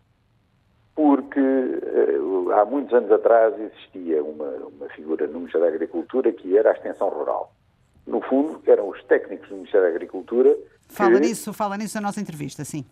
[0.95, 6.55] Porque eh, há muitos anos atrás existia uma, uma figura no Ministério da Agricultura que
[6.55, 7.51] era a extensão rural.
[8.05, 10.55] No fundo, eram os técnicos do Ministério da Agricultura
[10.93, 12.85] Fala que nisso, fala nisso na nossa entrevista, sim.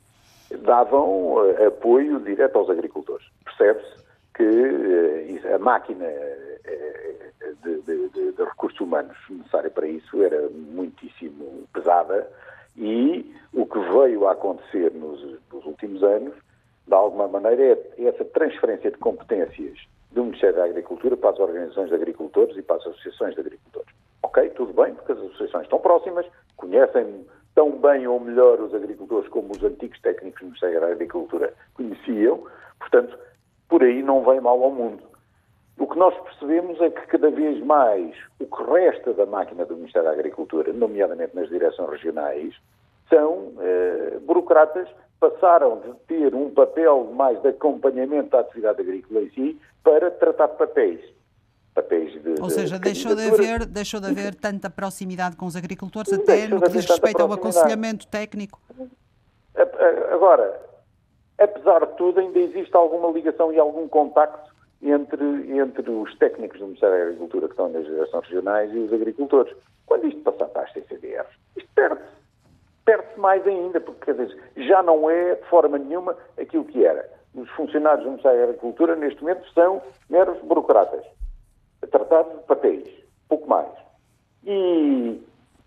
[0.63, 3.27] davam eh, apoio direto aos agricultores.
[3.45, 4.00] Percebe-se
[4.41, 7.31] que eh, a máquina eh,
[7.63, 12.27] de, de- de- de recursos humanos necessária para isso era muitíssimo pesada
[12.75, 16.33] e o que veio a acontecer nos, nos últimos anos,
[16.87, 17.61] de alguma maneira,
[17.97, 19.77] é essa transferência de competências
[20.11, 23.89] do Ministério da Agricultura para as organizações de agricultores e para as associações de agricultores.
[24.23, 26.25] Ok, tudo bem, porque as associações estão próximas,
[26.57, 31.53] conhecem tão bem ou melhor os agricultores como os antigos técnicos do Ministério da Agricultura
[31.75, 32.43] conheciam,
[32.79, 33.17] portanto,
[33.71, 35.01] por aí não vem mal ao mundo.
[35.79, 39.77] O que nós percebemos é que cada vez mais o que resta da máquina do
[39.77, 42.53] Ministério da Agricultura, nomeadamente nas direções regionais,
[43.09, 44.89] são eh, burocratas,
[45.21, 50.47] passaram de ter um papel mais de acompanhamento da atividade agrícola em si para tratar
[50.47, 50.99] de papéis.
[51.73, 52.41] Papéis de.
[52.41, 56.35] Ou de seja, deixou de haver, deixou de haver tanta proximidade com os agricultores, até
[56.35, 58.59] Deixou no de que diz respeito ao aconselhamento técnico.
[60.11, 60.70] Agora,
[61.41, 64.51] apesar de tudo, ainda existe alguma ligação e algum contacto
[64.81, 68.93] entre, entre os técnicos do Ministério da Agricultura que estão nas direções regionais e os
[68.93, 69.55] agricultores.
[69.85, 72.21] Quando isto passar para as CCDRs, isto perde-se.
[72.85, 77.07] Perde-se mais ainda, porque dizer, já não é de forma nenhuma aquilo que era.
[77.35, 81.05] Os funcionários do Ministério da Agricultura, neste momento, são meros burocratas,
[81.83, 82.87] a tratar de papéis,
[83.29, 83.69] pouco mais.
[84.43, 85.21] E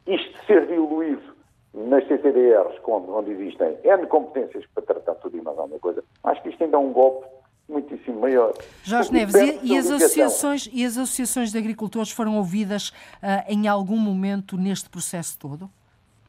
[0.07, 1.34] isto ser diluído
[1.75, 6.51] nas CCDRs, onde, existem N competências para tratar tudo e mais alguma coisa, acho que
[6.51, 7.27] isto ainda é um golpe
[7.69, 8.55] muitíssimo maior.
[8.85, 13.67] Jorge Neves, e, e as associações, e as associações de agricultores foram ouvidas ah, em
[13.67, 15.69] algum momento neste processo todo?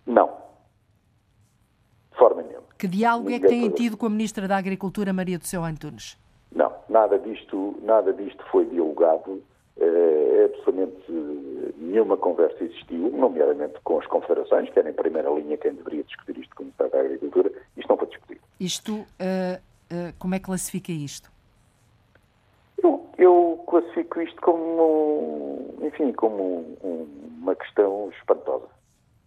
[0.06, 0.28] Não.
[2.12, 2.64] De forma nenhuma.
[2.78, 6.18] Que diálogo é que têm tido com a Ministra da Agricultura, Maria do Céu Antunes?
[6.52, 9.44] Não, nada disto, nada disto foi dialogado.
[9.78, 11.12] É, absolutamente
[11.78, 16.38] nenhuma conversa existiu, nomeadamente com as confederações, que era em primeira linha quem deveria discutir
[16.38, 17.52] isto com o Ministério da Agricultura.
[17.78, 18.42] Isto não foi discutido.
[18.60, 19.06] Isto, uh,
[19.92, 21.32] uh, como é que classifica isto?
[22.82, 26.78] Eu, eu, classifico isto como, enfim, como
[27.40, 28.68] uma questão espantosa.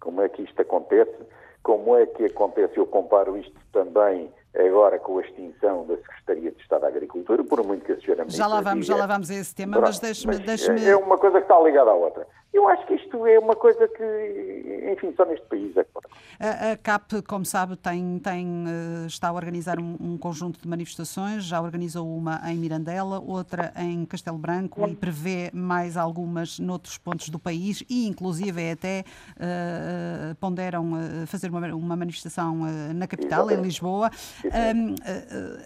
[0.01, 1.17] Como é que isto acontece?
[1.63, 2.77] Como é que acontece?
[2.77, 7.63] Eu comparo isto também agora com a extinção da Secretaria de Estado da Agricultura, por
[7.65, 9.99] muito que a senhora Já lá vamos, diga, já lá vamos a esse tema, mas
[9.99, 10.39] deixe-me...
[10.39, 12.27] Deixe é uma coisa que está ligada à outra.
[12.53, 16.07] Eu acho que isto é uma coisa que, enfim, só neste país é que pode.
[16.41, 20.67] A, a CAP, como sabe, tem, tem, eh, está a organizar um, um, conjunto de
[20.67, 26.97] manifestações, já organizou uma em Mirandela, outra em Castelo Branco e prevê mais algumas noutros
[26.97, 29.05] pontos do país e, inclusive, até
[29.37, 33.47] uh, ponderam uh, fazer uma, uma manifestação uh, na capital.
[33.59, 34.11] Em Lisboa.
[34.45, 34.95] Um,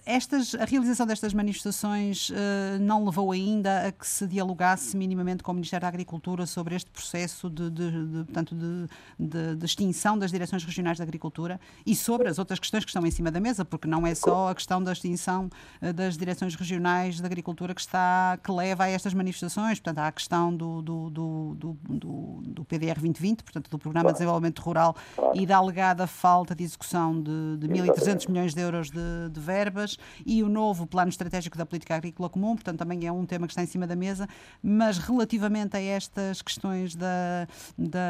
[0.05, 2.31] estas, a realização destas manifestações
[2.81, 6.91] não levou ainda a que se dialogasse minimamente com o Ministério da Agricultura sobre este
[6.91, 8.55] processo de, de, de portanto,
[9.19, 13.05] de, de, extinção das direções regionais de agricultura e sobre as outras questões que estão
[13.07, 15.51] em cima da mesa, porque não é só a questão da extinção
[15.81, 20.09] eh, das direções regionais de agricultura que está que leva a estas manifestações, portanto há
[20.09, 21.57] a questão do, do, do,
[21.89, 24.97] do, do PDR 2020, portanto do Programa de Desenvolvimento Rural
[25.35, 29.97] e da alegada falta de execução de, de 1.300 milhões de euros de, de verbas
[30.25, 33.53] e o novo Plano Estratégico da Política Agrícola Comum, portanto também é um tema que
[33.53, 34.27] está em cima da mesa,
[34.63, 38.01] mas relativamente a estas questões da, da,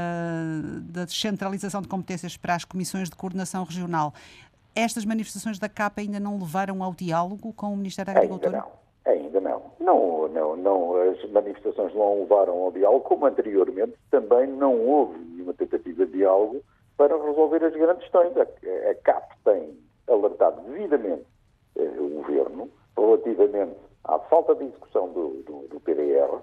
[0.83, 4.13] da descentralização de competências para as comissões de coordenação regional.
[4.75, 8.57] Estas manifestações da CAP ainda não levaram ao diálogo com o Ministério da Agricultura?
[8.57, 8.83] Ainda não.
[9.05, 9.63] Ainda não.
[9.81, 11.11] Não, não, não.
[11.11, 16.63] As manifestações não levaram ao diálogo, como anteriormente também não houve nenhuma tentativa de diálogo
[17.03, 18.33] para resolver as grandes questões.
[18.37, 19.77] A, a CAP tem
[20.09, 21.25] alertado devidamente
[21.77, 26.43] eh, o governo relativamente à falta de execução do, do, do PDR,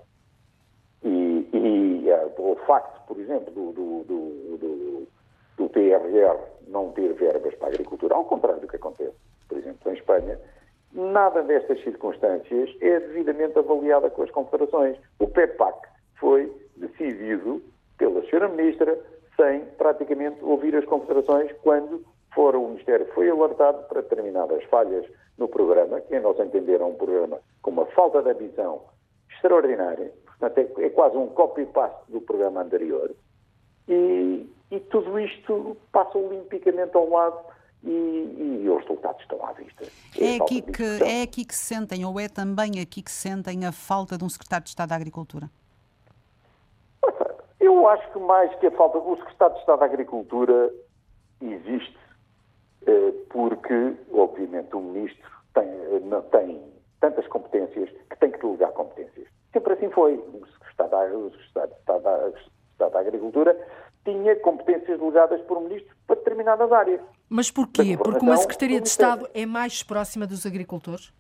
[1.02, 5.08] e, e uh, o facto, por exemplo, do, do, do,
[5.56, 9.16] do, TRR não ter verbas para a agricultura, ao contrário do que acontece,
[9.48, 10.38] por exemplo, em Espanha,
[10.92, 14.98] nada destas circunstâncias é devidamente avaliada com as confederações.
[15.20, 15.88] O PEPAC
[16.20, 17.62] foi decidido
[17.98, 18.50] pela Sra.
[18.50, 19.00] Ministra
[19.40, 25.06] sem praticamente ouvir as confederações quando fora o Ministério foi alertado para determinadas falhas
[25.38, 28.82] no programa, que, em nosso entender, é um programa com uma falta de ambição
[29.32, 33.14] extraordinária, Portanto, é, é quase um copy-paste do programa anterior.
[33.88, 37.40] E, e, tudo isto passa olimpicamente ao lado
[37.84, 39.84] e, e, os resultados estão à vista.
[40.18, 43.30] É, é aqui, que, é aqui que se sentem, ou é também aqui que se
[43.30, 45.50] sentem a falta de um secretário de Estado da Agricultura?
[47.70, 50.74] Eu acho que mais que a falta, o secretário de Estado da Agricultura
[51.40, 51.96] existe
[52.88, 56.60] eh, porque, obviamente, o ministro tem, eh, não, tem
[57.00, 59.28] tantas competências que tem que delegar competências.
[59.54, 60.16] Sempre assim foi.
[60.16, 62.30] O Secretário, o Secretário de Estado, da,
[62.72, 63.68] Estado da Agricultura
[64.04, 67.02] tinha competências delegadas por um ministro para determinadas áreas.
[67.30, 67.96] Mas porquê?
[67.96, 71.14] Porque uma Secretaria de Estado é mais próxima dos agricultores?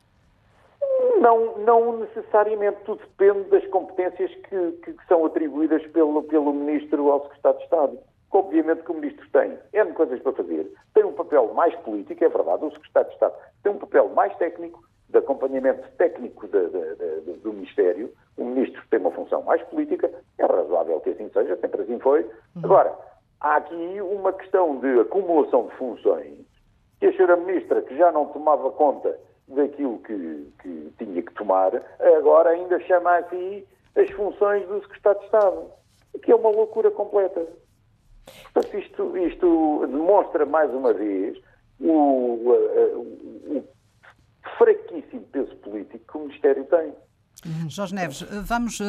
[1.20, 2.78] Não, não necessariamente.
[2.86, 7.64] Tudo depende das competências que, que, que são atribuídas pelo, pelo Ministro ao Secretário de
[7.66, 8.00] Estado.
[8.32, 12.30] Obviamente que o Ministro tem N coisas para fazer, tem um papel mais político, é
[12.30, 17.22] verdade, o Secretário de Estado tem um papel mais técnico, de acompanhamento técnico de, de,
[17.22, 21.58] de, do Ministério, o Ministro tem uma função mais política, é razoável que assim seja,
[21.58, 22.22] sempre assim foi.
[22.22, 22.62] Uhum.
[22.64, 22.96] Agora,
[23.42, 26.46] há aqui uma questão de acumulação de funções
[27.00, 29.18] que a senhora Ministra, que já não tomava conta
[29.50, 31.72] daquilo que, que tinha que tomar,
[32.18, 35.72] agora ainda chama aqui as funções do Secretário de Estado,
[36.24, 37.46] que é uma loucura completa.
[38.54, 41.40] Portanto, isto, isto demonstra mais uma vez
[41.80, 43.64] o, o, o
[44.58, 46.94] fraquíssimo peso político que o Ministério tem.
[47.70, 48.84] Jorge Neves, vamos, uh,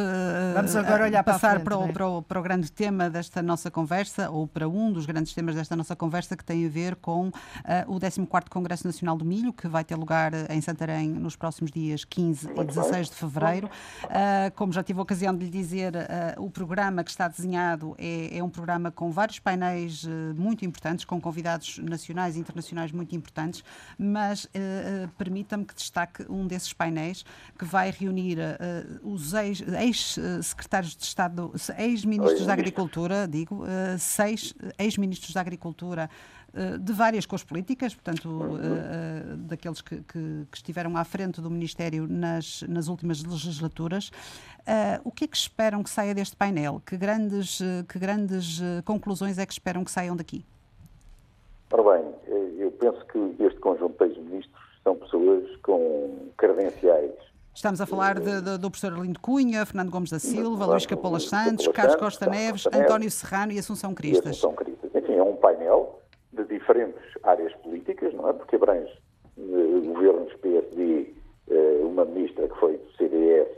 [0.55, 3.41] vamos agora olhar passar para, frente, para, o, para, o, para, o, grande tema desta
[3.41, 6.97] nossa conversa, ou para um dos grandes temas desta nossa conversa, que tem a ver
[6.97, 7.33] com uh,
[7.87, 11.71] o 14º Congresso Nacional do Milho, que vai ter lugar eh, em Santarém nos próximos
[11.71, 13.03] dias 15 Muito e 16 bem.
[13.03, 13.67] de fevereiro.
[14.05, 15.93] Uh, como já tive a ocasião de lhe dizer,
[16.39, 21.21] o programa que está desenhado é, é um programa com vários painéis muito importantes, com
[21.21, 23.63] convidados nacionais e internacionais muito importantes,
[23.99, 24.49] mas
[25.17, 27.25] permita-me que destaque um desses painéis
[27.59, 35.33] que vai reunir uh, os ex-secretários de Estado, ex-ministros da Agricultura, digo, uh, seis ex-ministros
[35.33, 36.09] da Agricultura
[36.81, 42.09] de várias cores políticas, portanto, uh, daqueles que, que, que, estiveram à frente do Ministério
[42.09, 44.09] nas, nas últimas legislaturas.
[44.61, 46.83] Uh, o que é que esperam que saia deste painel?
[46.85, 50.45] Que grandes, que grandes conclusões é que esperam que saiam daqui?
[51.71, 52.15] Ora bem,
[52.59, 57.30] eu penso que este conjunto de ex-ministros são pessoas com credenciais
[57.61, 61.29] Estamos a falar de, de, do professor Arlindo Cunha, Fernando Gomes da Silva, Luís Capolas
[61.29, 64.31] Santos, Carlos Costa Neves, António Serrano e Assunção Cristas.
[64.31, 64.91] Assunção Cristas.
[64.95, 66.01] Enfim, é um painel
[66.33, 68.33] de diferentes áreas políticas, não é?
[68.33, 68.91] Porque abrange
[69.37, 71.13] uh, governos PSD,
[71.51, 73.49] uh, uma ministra que foi do CDS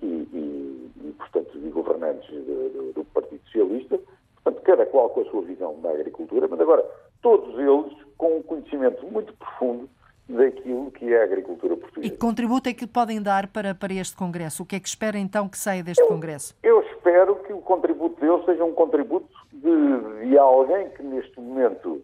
[0.00, 4.00] e, e, e portanto, de governantes do, do Partido Socialista.
[4.42, 6.82] Portanto, cada qual com a sua visão da agricultura, mas agora
[7.20, 9.86] todos eles com um conhecimento muito profundo
[10.30, 12.06] daquilo que é a agricultura portuguesa.
[12.06, 14.62] E que contributo é que podem dar para, para este Congresso?
[14.62, 16.56] O que é que espera então que saia deste eu, Congresso?
[16.62, 22.02] Eu espero que o contributo deles seja um contributo de, de alguém que neste momento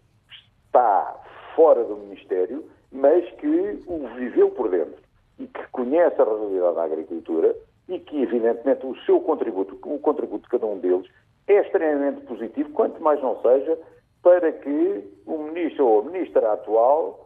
[0.66, 1.22] está
[1.54, 5.00] fora do Ministério, mas que o viveu por dentro
[5.38, 7.54] e que conhece a realidade da agricultura
[7.88, 11.06] e que, evidentemente, o seu contributo, o contributo de cada um deles,
[11.46, 13.78] é extremamente positivo, quanto mais não seja,
[14.22, 17.25] para que o ministro ou a ministra atual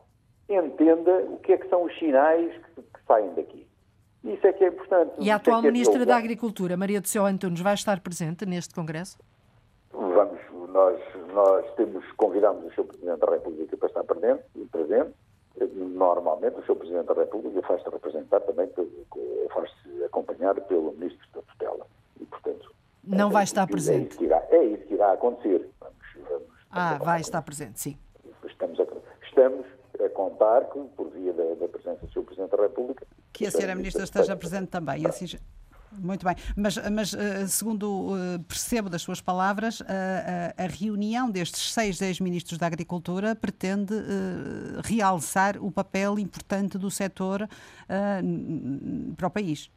[0.54, 3.66] entenda o que é que são os sinais que, que saem daqui.
[4.22, 5.12] Isso é que é importante.
[5.18, 8.74] E a atual é Ministra da Agricultura, Maria do Céu Antunes, vai estar presente neste
[8.74, 9.18] Congresso?
[9.92, 10.38] Vamos,
[10.72, 11.00] nós,
[11.32, 12.84] nós temos, convidamos o Sr.
[12.84, 15.14] Presidente da República para estar presente, presente.
[15.74, 16.76] Normalmente o Sr.
[16.76, 18.70] Presidente da República faz-se representar também,
[19.52, 21.86] faz-se acompanhar pelo Ministro da Tutela.
[22.20, 24.00] E, portanto, não é, vai estar presente.
[24.00, 25.68] É isso que irá, é isso que irá acontecer.
[25.80, 27.98] Vamos, vamos, ah, vai estar presente, sim.
[28.44, 28.86] Estamos, a,
[29.26, 29.66] estamos
[30.04, 32.22] a contar que, por via da, da presença do Sr.
[32.22, 33.06] Presidente da República.
[33.32, 33.74] Que a Sra.
[33.74, 35.06] Ministra esteja presente também.
[35.06, 35.26] Assim,
[35.92, 41.28] muito bem, mas, mas eh, segundo eh, percebo das suas palavras, a, a, a reunião
[41.28, 49.26] destes seis ex-ministros da Agricultura pretende uh, realçar o papel importante do setor uh, para
[49.26, 49.68] o país.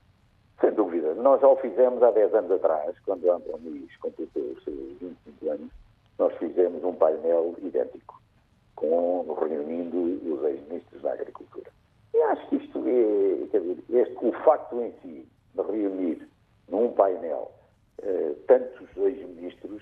[0.61, 1.15] Sem dúvida.
[1.15, 5.49] Nós já o fizemos há 10 anos atrás, quando a Luís completou os seus 25
[5.49, 5.71] anos,
[6.19, 8.22] nós fizemos um painel idêntico
[8.83, 9.97] com, reunindo
[10.33, 11.71] os ex-ministros da Agricultura.
[12.13, 16.27] E acho que isto é, quer dizer, este, o facto em si de reunir
[16.67, 17.49] num painel
[18.01, 19.81] eh, tantos ex-ministros,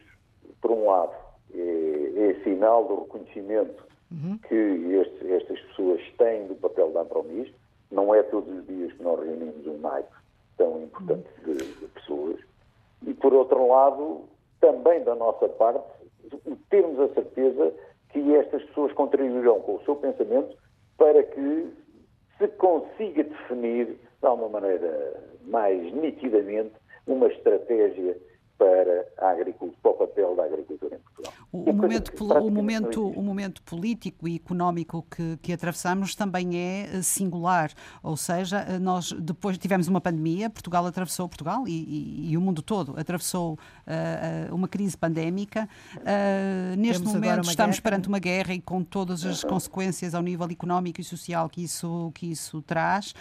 [0.61, 1.13] por um lado,
[1.53, 4.37] é, é, sinal do reconhecimento uhum.
[4.47, 7.51] que este, estas pessoas têm do papel da Ampromis.
[7.89, 10.13] Não é todos os dias que nós reunimos um naipe
[10.57, 11.55] tão importante uhum.
[11.55, 12.39] de, de pessoas.
[13.07, 14.21] E, por outro lado,
[14.59, 15.83] também da nossa parte,
[16.69, 17.73] termos a certeza
[18.11, 20.55] que estas pessoas contribuirão com o seu pensamento
[20.97, 21.73] para que
[22.37, 25.13] se consiga definir, de alguma maneira
[25.45, 26.73] mais nitidamente,
[27.07, 28.17] uma estratégia
[28.57, 31.40] para, a agricultura, para o papel da agricultura em Portugal.
[31.51, 36.89] O, o momento, o, momento, o momento político e económico que, que atravessamos também é
[36.93, 42.31] eh, singular, ou seja, eh, nós depois tivemos uma pandemia, Portugal atravessou, Portugal e, e,
[42.31, 45.67] e o mundo todo atravessou uh, uma crise pandémica.
[45.97, 47.83] Uh, neste Temos momento estamos guerra.
[47.83, 49.49] perante uma guerra e com todas as uhum.
[49.49, 53.13] consequências ao nível económico e social que isso, que isso traz.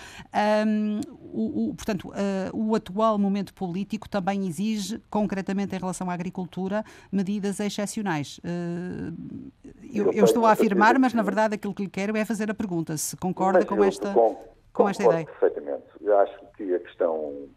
[0.66, 1.00] Um,
[1.32, 2.12] o, o, portanto, uh,
[2.56, 8.19] o atual momento político também exige concretamente em relação à agricultura, medidas excepcionais.
[8.44, 12.50] Eh, eu, eu estou a afirmar, mas na verdade aquilo que lhe quero é fazer
[12.50, 14.36] a pergunta, se concorda com esta, com,
[14.72, 15.26] com esta ideia.
[15.26, 15.84] perfeitamente.
[16.00, 17.48] Eu acho que a questão,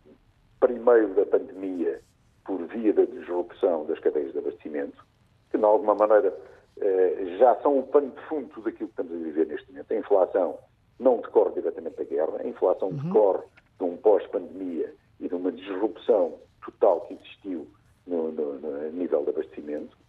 [0.59, 2.01] primeiro da pandemia,
[2.45, 5.05] por via da disrupção das cadeias de abastecimento,
[5.51, 6.33] que de alguma maneira
[6.81, 9.91] eh, já são o pano de fundo daquilo que estamos a viver neste momento.
[9.91, 10.59] A inflação
[10.99, 12.97] não decorre diretamente da guerra, a inflação uhum.
[12.97, 13.43] decorre
[13.79, 17.67] de um pós-pandemia e de uma disrupção total que existiu
[18.05, 20.02] no, no, no nível de abastecimento, uh,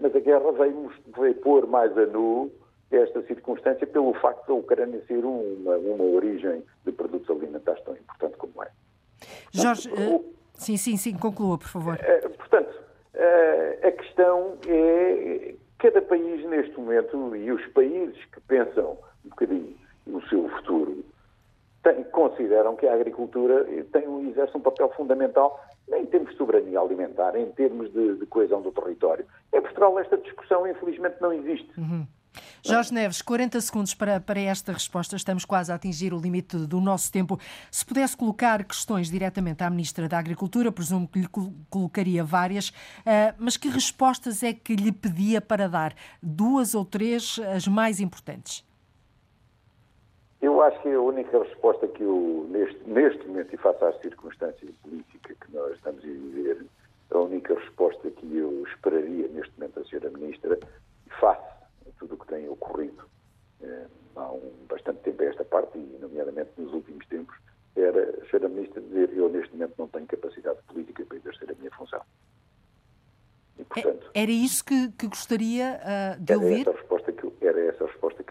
[0.00, 2.50] mas a guerra veio, veio pôr mais a nu
[2.90, 8.36] esta circunstância pelo facto da Ucrânia ser uma, uma origem de produtos alimentares tão importante
[8.38, 8.68] como é.
[9.52, 11.94] Jorge, uh, sim, sim, sim, conclua, por favor.
[11.96, 12.78] Uh, portanto,
[13.82, 20.26] a questão é cada país neste momento e os países que pensam um bocadinho no
[20.28, 21.04] seu futuro
[21.82, 25.60] tem, consideram que a agricultura tem, exerce um papel fundamental
[25.92, 29.24] em termos de soberania alimentar, em termos de, de coesão do território.
[29.52, 31.68] Em Portugal esta discussão infelizmente não existe.
[31.78, 32.06] Uhum.
[32.64, 35.16] Jorge Neves, 40 segundos para, para esta resposta.
[35.16, 37.38] Estamos quase a atingir o limite do nosso tempo.
[37.70, 41.28] Se pudesse colocar questões diretamente à Ministra da Agricultura, presumo que lhe
[41.70, 45.94] colocaria várias, uh, mas que respostas é que lhe pedia para dar?
[46.22, 48.67] Duas ou três, as mais importantes?
[50.40, 54.70] Eu acho que a única resposta que eu, neste, neste momento, e face às circunstâncias
[54.82, 56.64] políticas que nós estamos a viver,
[57.10, 60.10] a única resposta que eu esperaria neste momento da Sra.
[60.10, 60.58] Ministra,
[61.18, 61.42] face
[61.88, 63.04] a tudo o que tem ocorrido
[63.62, 67.36] eh, há um, bastante tempo a esta parte, e nomeadamente nos últimos tempos,
[67.74, 68.48] era a Sra.
[68.48, 72.02] Ministra dizer eu neste momento não tenho capacidade política para exercer a minha função.
[73.58, 76.60] E, portanto, era isso que, que gostaria uh, de ouvir?
[76.60, 78.22] Essa resposta que eu, era essa a resposta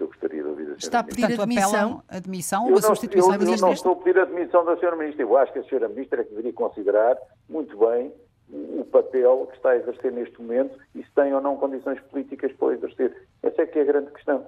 [0.77, 3.95] Está a pedir Portanto, admissão, admissão ou a substituição eu, eu, eu não estou a
[3.95, 4.95] pedir a admissão da Sra.
[4.95, 5.23] Ministra.
[5.23, 5.87] Eu acho que a Sra.
[5.89, 7.17] Ministra é que deveria considerar
[7.49, 8.13] muito bem
[8.49, 12.51] o papel que está a exercer neste momento e se tem ou não condições políticas
[12.53, 13.27] para exercer.
[13.43, 14.45] Essa é que é a grande questão.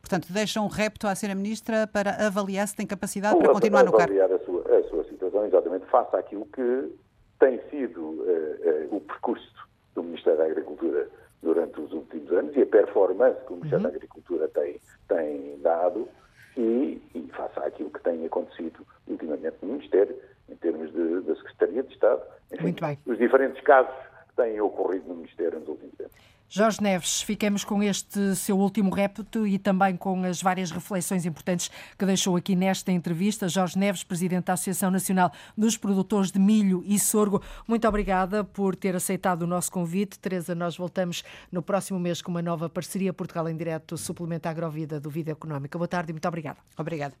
[0.00, 1.34] Portanto, deixa um repto à Sra.
[1.34, 4.12] Ministra para avaliar se tem capacidade para continuar no cargo.
[4.12, 6.92] Avaliar a sua, a sua situação, exatamente, face àquilo que
[7.38, 9.52] tem sido uh, uh, o percurso
[9.94, 11.08] do Ministério da Agricultura
[11.44, 13.90] durante os últimos anos e a performance que o Ministério uhum.
[13.90, 16.08] da Agricultura tem, tem dado
[16.56, 20.16] e, e face àquilo que tem acontecido ultimamente no Ministério,
[20.48, 20.90] em termos
[21.24, 22.22] da Secretaria de Estado,
[22.52, 22.74] enfim,
[23.06, 23.94] os diferentes casos
[24.28, 26.12] que têm ocorrido no Ministério nos últimos anos.
[26.48, 31.70] Jorge Neves, fiquemos com este seu último repto e também com as várias reflexões importantes
[31.98, 33.48] que deixou aqui nesta entrevista.
[33.48, 38.76] Jorge Neves, Presidente da Associação Nacional dos Produtores de Milho e Sorgo, muito obrigada por
[38.76, 40.18] ter aceitado o nosso convite.
[40.18, 45.00] Teresa, nós voltamos no próximo mês com uma nova parceria Portugal em Direto, suplemento Agrovida
[45.00, 45.76] do Vida Económica.
[45.76, 46.58] Boa tarde e muito obrigada.
[46.78, 47.14] Obrigada.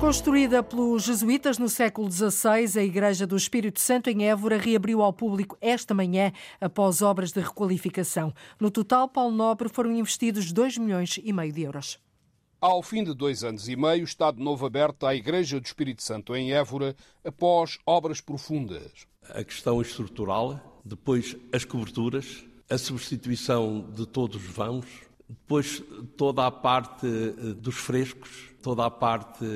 [0.00, 5.12] Construída pelos jesuítas no século XVI, a Igreja do Espírito Santo em Évora reabriu ao
[5.12, 8.32] público esta manhã após obras de requalificação.
[8.60, 11.98] No total, Paulo Nobre foram investidos 2 milhões e meio de euros.
[12.60, 16.02] Ao fim de dois anos e meio, está de novo aberta a Igreja do Espírito
[16.02, 16.94] Santo em Évora
[17.24, 18.92] após obras profundas.
[19.28, 24.86] A questão estrutural, depois as coberturas, a substituição de todos os vãos,
[25.28, 25.82] depois
[26.16, 29.46] toda a parte eh, dos frescos, toda a parte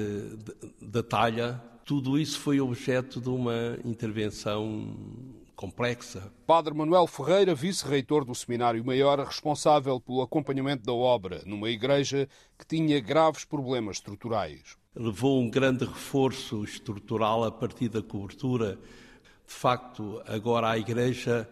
[0.81, 4.97] da talha, tudo isso foi objeto de uma intervenção
[5.55, 6.33] complexa.
[6.47, 12.27] Padre Manuel Ferreira, vice-reitor do Seminário Maior, responsável pelo acompanhamento da obra numa igreja
[12.59, 14.79] que tinha graves problemas estruturais.
[14.97, 18.79] Levou um grande reforço estrutural a partir da cobertura.
[19.47, 21.47] De facto, agora a igreja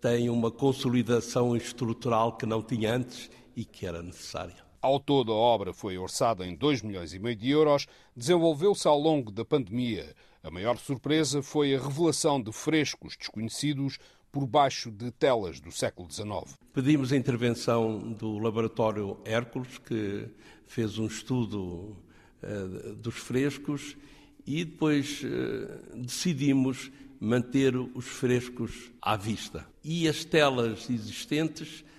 [0.00, 4.70] tem uma consolidação estrutural que não tinha antes e que era necessária.
[4.82, 8.98] Ao todo, a obra foi orçada em 2 milhões e meio de euros, desenvolveu-se ao
[8.98, 10.12] longo da pandemia.
[10.42, 14.00] A maior surpresa foi a revelação de frescos desconhecidos
[14.32, 16.58] por baixo de telas do século XIX.
[16.72, 20.26] Pedimos a intervenção do laboratório Hércules, que
[20.66, 21.96] fez um estudo
[22.42, 23.96] uh, dos frescos,
[24.44, 29.64] e depois uh, decidimos manter os frescos à vista.
[29.84, 31.91] E as telas existentes eh,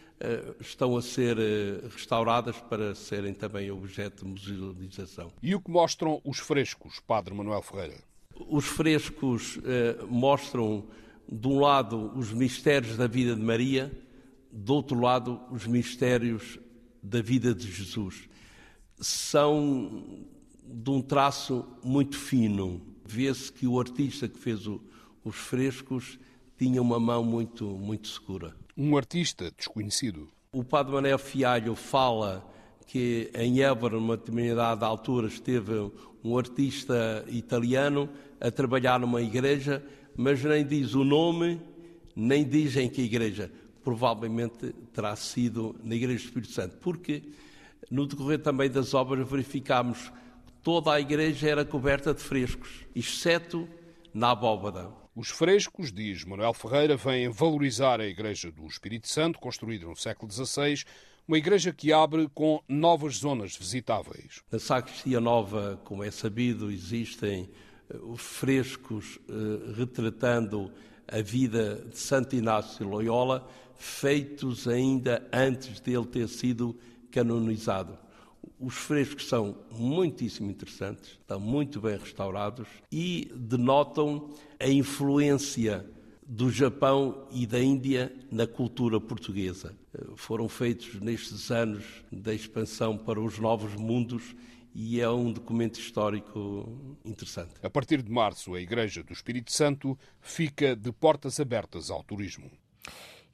[0.60, 5.32] estão a ser eh, restauradas para serem também objeto de musealização.
[5.42, 7.98] E o que mostram os frescos, Padre Manuel Ferreira?
[8.48, 10.86] Os frescos eh, mostram,
[11.30, 13.92] de um lado, os mistérios da vida de Maria,
[14.52, 16.60] do outro lado, os mistérios
[17.02, 18.30] da vida de Jesus.
[19.00, 20.26] São
[20.66, 22.82] de um traço muito fino.
[23.06, 24.82] Vê-se que o artista que fez o,
[25.24, 26.18] os frescos
[26.58, 30.28] tinha uma mão muito, muito segura um artista desconhecido.
[30.52, 32.48] O Padre Mané Fialho fala
[32.88, 35.92] que em Évora, numa determinada altura, esteve
[36.24, 38.10] um artista italiano
[38.40, 39.84] a trabalhar numa igreja,
[40.16, 41.62] mas nem diz o nome,
[42.16, 43.52] nem diz em que igreja.
[43.84, 47.22] Provavelmente terá sido na Igreja do Espírito Santo, porque
[47.92, 50.10] no decorrer também das obras verificámos
[50.46, 53.68] que toda a igreja era coberta de frescos, exceto
[54.14, 55.03] na abóbada.
[55.16, 60.32] Os frescos, diz Manuel Ferreira, vêm valorizar a Igreja do Espírito Santo, construída no século
[60.32, 60.84] XVI,
[61.28, 64.42] uma igreja que abre com novas zonas visitáveis.
[64.52, 67.48] Na Sacristia Nova, como é sabido, existem
[67.92, 70.72] eh, os frescos eh, retratando
[71.08, 76.76] a vida de Santo Inácio Loyola, feitos ainda antes dele ter sido
[77.12, 78.00] canonizado.
[78.60, 84.30] Os frescos são muitíssimo interessantes, estão muito bem restaurados e denotam
[84.60, 85.86] a influência
[86.26, 89.76] do Japão e da Índia na cultura portuguesa.
[90.16, 94.36] Foram feitos nestes anos da expansão para os novos mundos
[94.74, 97.54] e é um documento histórico interessante.
[97.62, 102.50] A partir de março, a Igreja do Espírito Santo fica de portas abertas ao turismo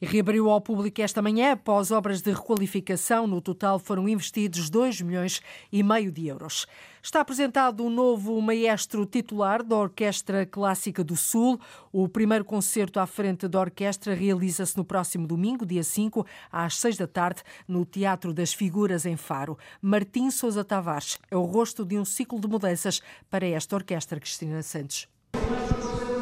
[0.02, 3.28] e reabriu ao público esta manhã após obras de requalificação.
[3.28, 5.41] No total foram investidos 2 milhões
[5.72, 6.66] e meio de euros.
[7.02, 11.60] Está apresentado um novo maestro titular da Orquestra Clássica do Sul.
[11.91, 16.97] O primeiro concerto à frente da orquestra realiza-se no próximo domingo, dia 5, às 6
[16.97, 19.58] da tarde, no Teatro das Figuras, em Faro.
[19.82, 24.62] Martim Sousa Tavares é o rosto de um ciclo de mudanças para esta orquestra, Cristina
[24.62, 25.08] Santos.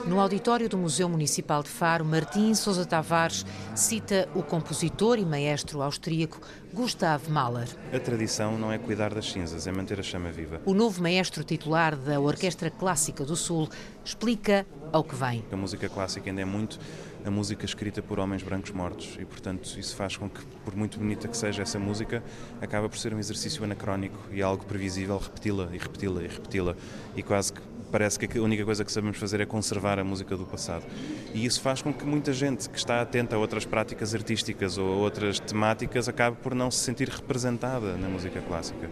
[0.08, 3.46] No auditório do Museu Municipal de Faro, Martim Sousa Tavares
[3.76, 6.40] cita o compositor e maestro austríaco
[6.74, 7.68] Gustav Mahler.
[7.94, 10.62] A tradição não é cuidar das cinzas, é manter a chama viva.
[10.66, 13.68] O novo maestro titular da Orquestra Clássica do Sul
[14.06, 15.44] explica ao que vem.
[15.52, 16.80] A música clássica ainda é muito
[17.28, 20.98] a música escrita por homens brancos mortos e, portanto, isso faz com que, por muito
[20.98, 22.24] bonita que seja essa música,
[22.62, 26.76] acaba por ser um exercício anacrónico e algo previsível repeti-la e repeti-la e repeti-la
[27.16, 27.62] e quase que
[27.92, 30.86] parece que a única coisa que sabemos fazer é conservar a música do passado.
[31.34, 34.94] E isso faz com que muita gente que está atenta a outras práticas artísticas ou
[34.94, 38.90] a outras temáticas acabe por não se sentir representada na música clássica.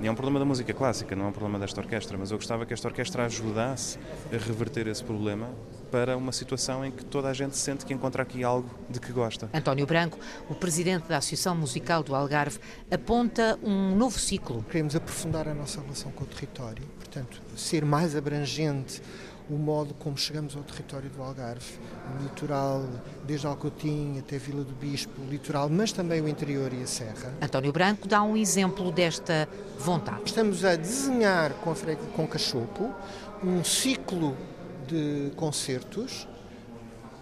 [0.00, 2.38] E é um problema da música clássica, não é um problema desta orquestra, mas eu
[2.38, 3.98] gostava que esta orquestra ajudasse
[4.32, 5.50] a reverter esse problema
[5.90, 9.12] para uma situação em que toda a gente sente que encontra aqui algo de que
[9.12, 9.48] gosta.
[9.52, 10.18] António Branco,
[10.48, 12.58] o presidente da Associação Musical do Algarve,
[12.90, 14.64] aponta um novo ciclo.
[14.64, 19.02] Queremos aprofundar a nossa relação com o território, portanto, ser mais abrangente
[19.50, 21.78] o modo como chegamos ao território do Algarve,
[22.14, 22.86] o litoral,
[23.24, 27.32] desde Alcotim até Vila do Bispo, o litoral, mas também o interior e a serra.
[27.40, 30.22] António Branco dá um exemplo desta vontade.
[30.26, 31.74] Estamos a desenhar com, a,
[32.14, 32.94] com Cachopo
[33.42, 34.36] um ciclo
[34.88, 36.26] de concertos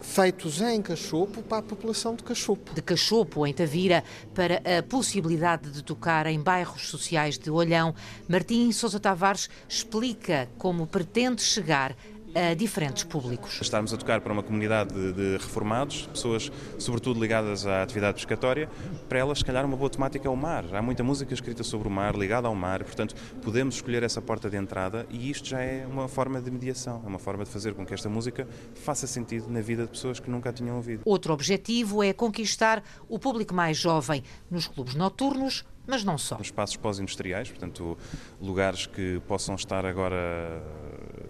[0.00, 2.72] feitos em Cachopo para a população de Cachopo.
[2.72, 7.92] De Cachopo, em Tavira, para a possibilidade de tocar em bairros sociais de Olhão,
[8.28, 11.96] Martim Sousa Tavares explica como pretende chegar
[12.36, 13.58] a diferentes públicos.
[13.62, 18.68] Estarmos a tocar para uma comunidade de, de, reformados, pessoas sobretudo ligadas à atividade pescatória,
[19.08, 20.64] para elas, se calhar, uma boa temática é o mar.
[20.74, 24.50] Há muita música escrita sobre o mar, ligada ao mar, portanto, podemos escolher essa porta
[24.50, 27.72] de entrada e isto já é uma forma de mediação, é uma forma de fazer
[27.72, 31.02] com que esta música faça sentido na vida de pessoas que nunca a tinham ouvido.
[31.06, 36.38] Outro objetivo é conquistar o público mais jovem nos clubes noturnos, mas não só.
[36.40, 37.96] Espaços pós-industriais, portanto,
[38.40, 40.62] lugares que possam estar agora,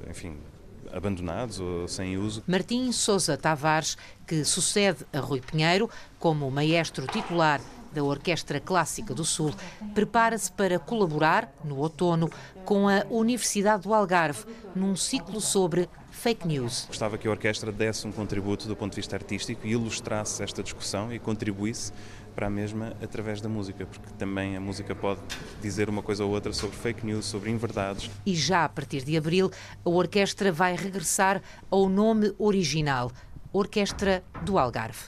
[0.08, 0.36] enfim,
[0.96, 2.42] abandonados ou sem uso.
[2.46, 7.60] Martim Sousa Tavares, que sucede a Rui Pinheiro como maestro titular
[7.92, 9.54] da Orquestra Clássica do Sul,
[9.94, 12.30] prepara-se para colaborar, no outono,
[12.64, 14.44] com a Universidade do Algarve,
[14.74, 16.84] num ciclo sobre fake news.
[16.88, 20.62] Gostava que a orquestra desse um contributo do ponto de vista artístico e ilustrasse esta
[20.62, 21.92] discussão e contribuísse
[22.36, 25.20] para a mesma através da música, porque também a música pode
[25.62, 28.10] dizer uma coisa ou outra sobre fake news, sobre inverdades.
[28.26, 29.50] E já a partir de abril,
[29.82, 33.10] a orquestra vai regressar ao nome original,
[33.52, 35.04] Orquestra do Algarve.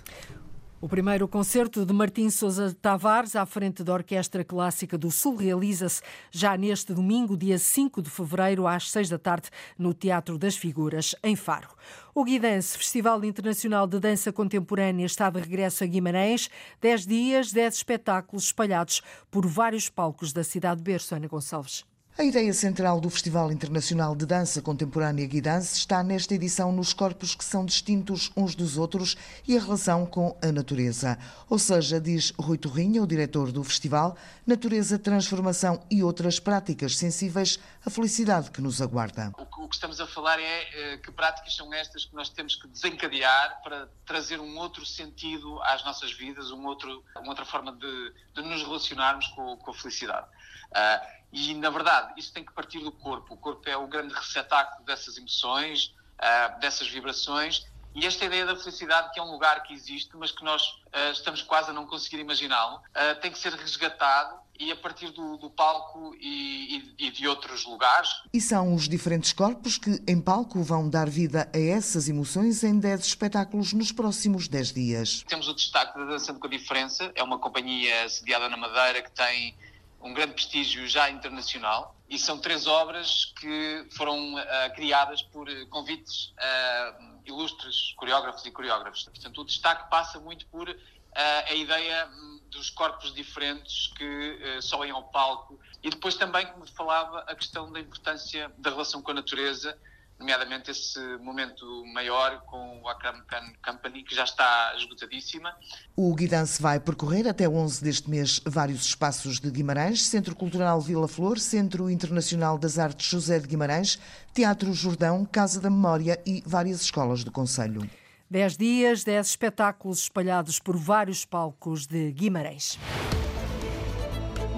[0.81, 6.01] O primeiro concerto de Martim Sousa Tavares à frente da Orquestra Clássica do Sul realiza-se
[6.31, 11.17] já neste domingo, dia 5 de fevereiro, às 6 da tarde, no Teatro das Figuras,
[11.21, 11.71] em Faro.
[12.15, 16.49] O Guidance, Festival Internacional de Dança Contemporânea, está de regresso a Guimarães.
[16.81, 19.03] Dez dias, dez espetáculos espalhados
[19.33, 21.88] por vários palcos da cidade de Berço, Ana Gonçalves.
[22.21, 27.33] A ideia central do Festival Internacional de Dança Contemporânea Guidance está nesta edição nos corpos
[27.33, 29.17] que são distintos uns dos outros
[29.47, 31.17] e a relação com a natureza.
[31.49, 37.61] Ou seja, diz Rui Torrinha, o diretor do festival, natureza, transformação e outras práticas sensíveis
[37.87, 39.33] à felicidade que nos aguarda.
[39.39, 43.63] O que estamos a falar é que práticas são estas que nós temos que desencadear
[43.63, 48.43] para trazer um outro sentido às nossas vidas, um outro, uma outra forma de, de
[48.43, 50.27] nos relacionarmos com, com a felicidade.
[50.71, 53.35] Uh, e, na verdade, isso tem que partir do corpo.
[53.35, 57.67] O corpo é o grande receptáculo dessas emoções, uh, dessas vibrações.
[57.95, 61.13] E esta ideia da felicidade, que é um lugar que existe, mas que nós uh,
[61.13, 62.81] estamos quase a não conseguir imaginá-lo,
[63.21, 67.65] tem que ser resgatado e a partir do, do palco e, e, e, de outros
[67.65, 68.11] lugares.
[68.33, 72.79] E são os diferentes corpos que, em palco, vão dar vida a essas emoções em
[72.79, 75.25] 10 espetáculos nos próximos 10 dias.
[75.29, 79.13] Temos o destaque da Dançando com a Diferença, é uma companhia sediada na Madeira que
[79.13, 79.57] tem
[80.01, 84.39] um grande prestígio já internacional e são três obras que foram uh,
[84.75, 89.05] criadas por convites uh, ilustres coreógrafos e coreógrafos.
[89.05, 90.75] Portanto, o destaque passa muito por uh,
[91.15, 92.09] a ideia
[92.51, 97.79] dos corpos diferentes que sobem ao palco e depois também, como falava, a questão da
[97.79, 99.79] importância da relação com a natureza
[100.19, 105.55] nomeadamente esse momento maior com o Akram Khan Company, que já está esgotadíssima.
[105.97, 111.07] O Guidance vai percorrer até 11 deste mês vários espaços de Guimarães, Centro Cultural Vila
[111.07, 113.99] Flor, Centro Internacional das Artes José de Guimarães,
[114.35, 117.89] Teatro Jordão, Casa da Memória e várias escolas do Conselho.
[118.31, 122.79] Dez dias, dez espetáculos espalhados por vários palcos de Guimarães.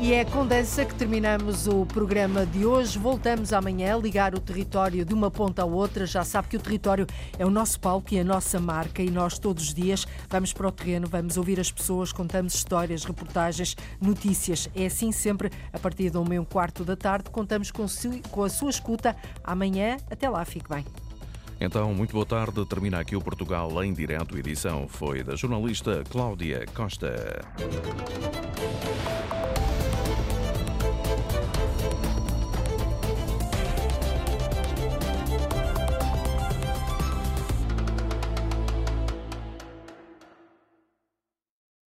[0.02, 2.98] E é com dança que terminamos o programa de hoje.
[2.98, 6.06] Voltamos amanhã a ligar o território de uma ponta à outra.
[6.06, 7.06] Já sabe que o território
[7.38, 10.66] é o nosso palco e a nossa marca, e nós todos os dias vamos para
[10.68, 14.70] o terreno, vamos ouvir as pessoas, contamos histórias, reportagens, notícias.
[14.74, 19.14] É assim sempre, a partir e um quarto da tarde, contamos com a sua escuta.
[19.44, 20.84] Amanhã, até lá, fique bem.
[21.60, 22.64] Então, muito boa tarde.
[22.64, 24.38] Termina aqui o Portugal em direto.
[24.38, 27.42] Edição foi da jornalista Cláudia Costa.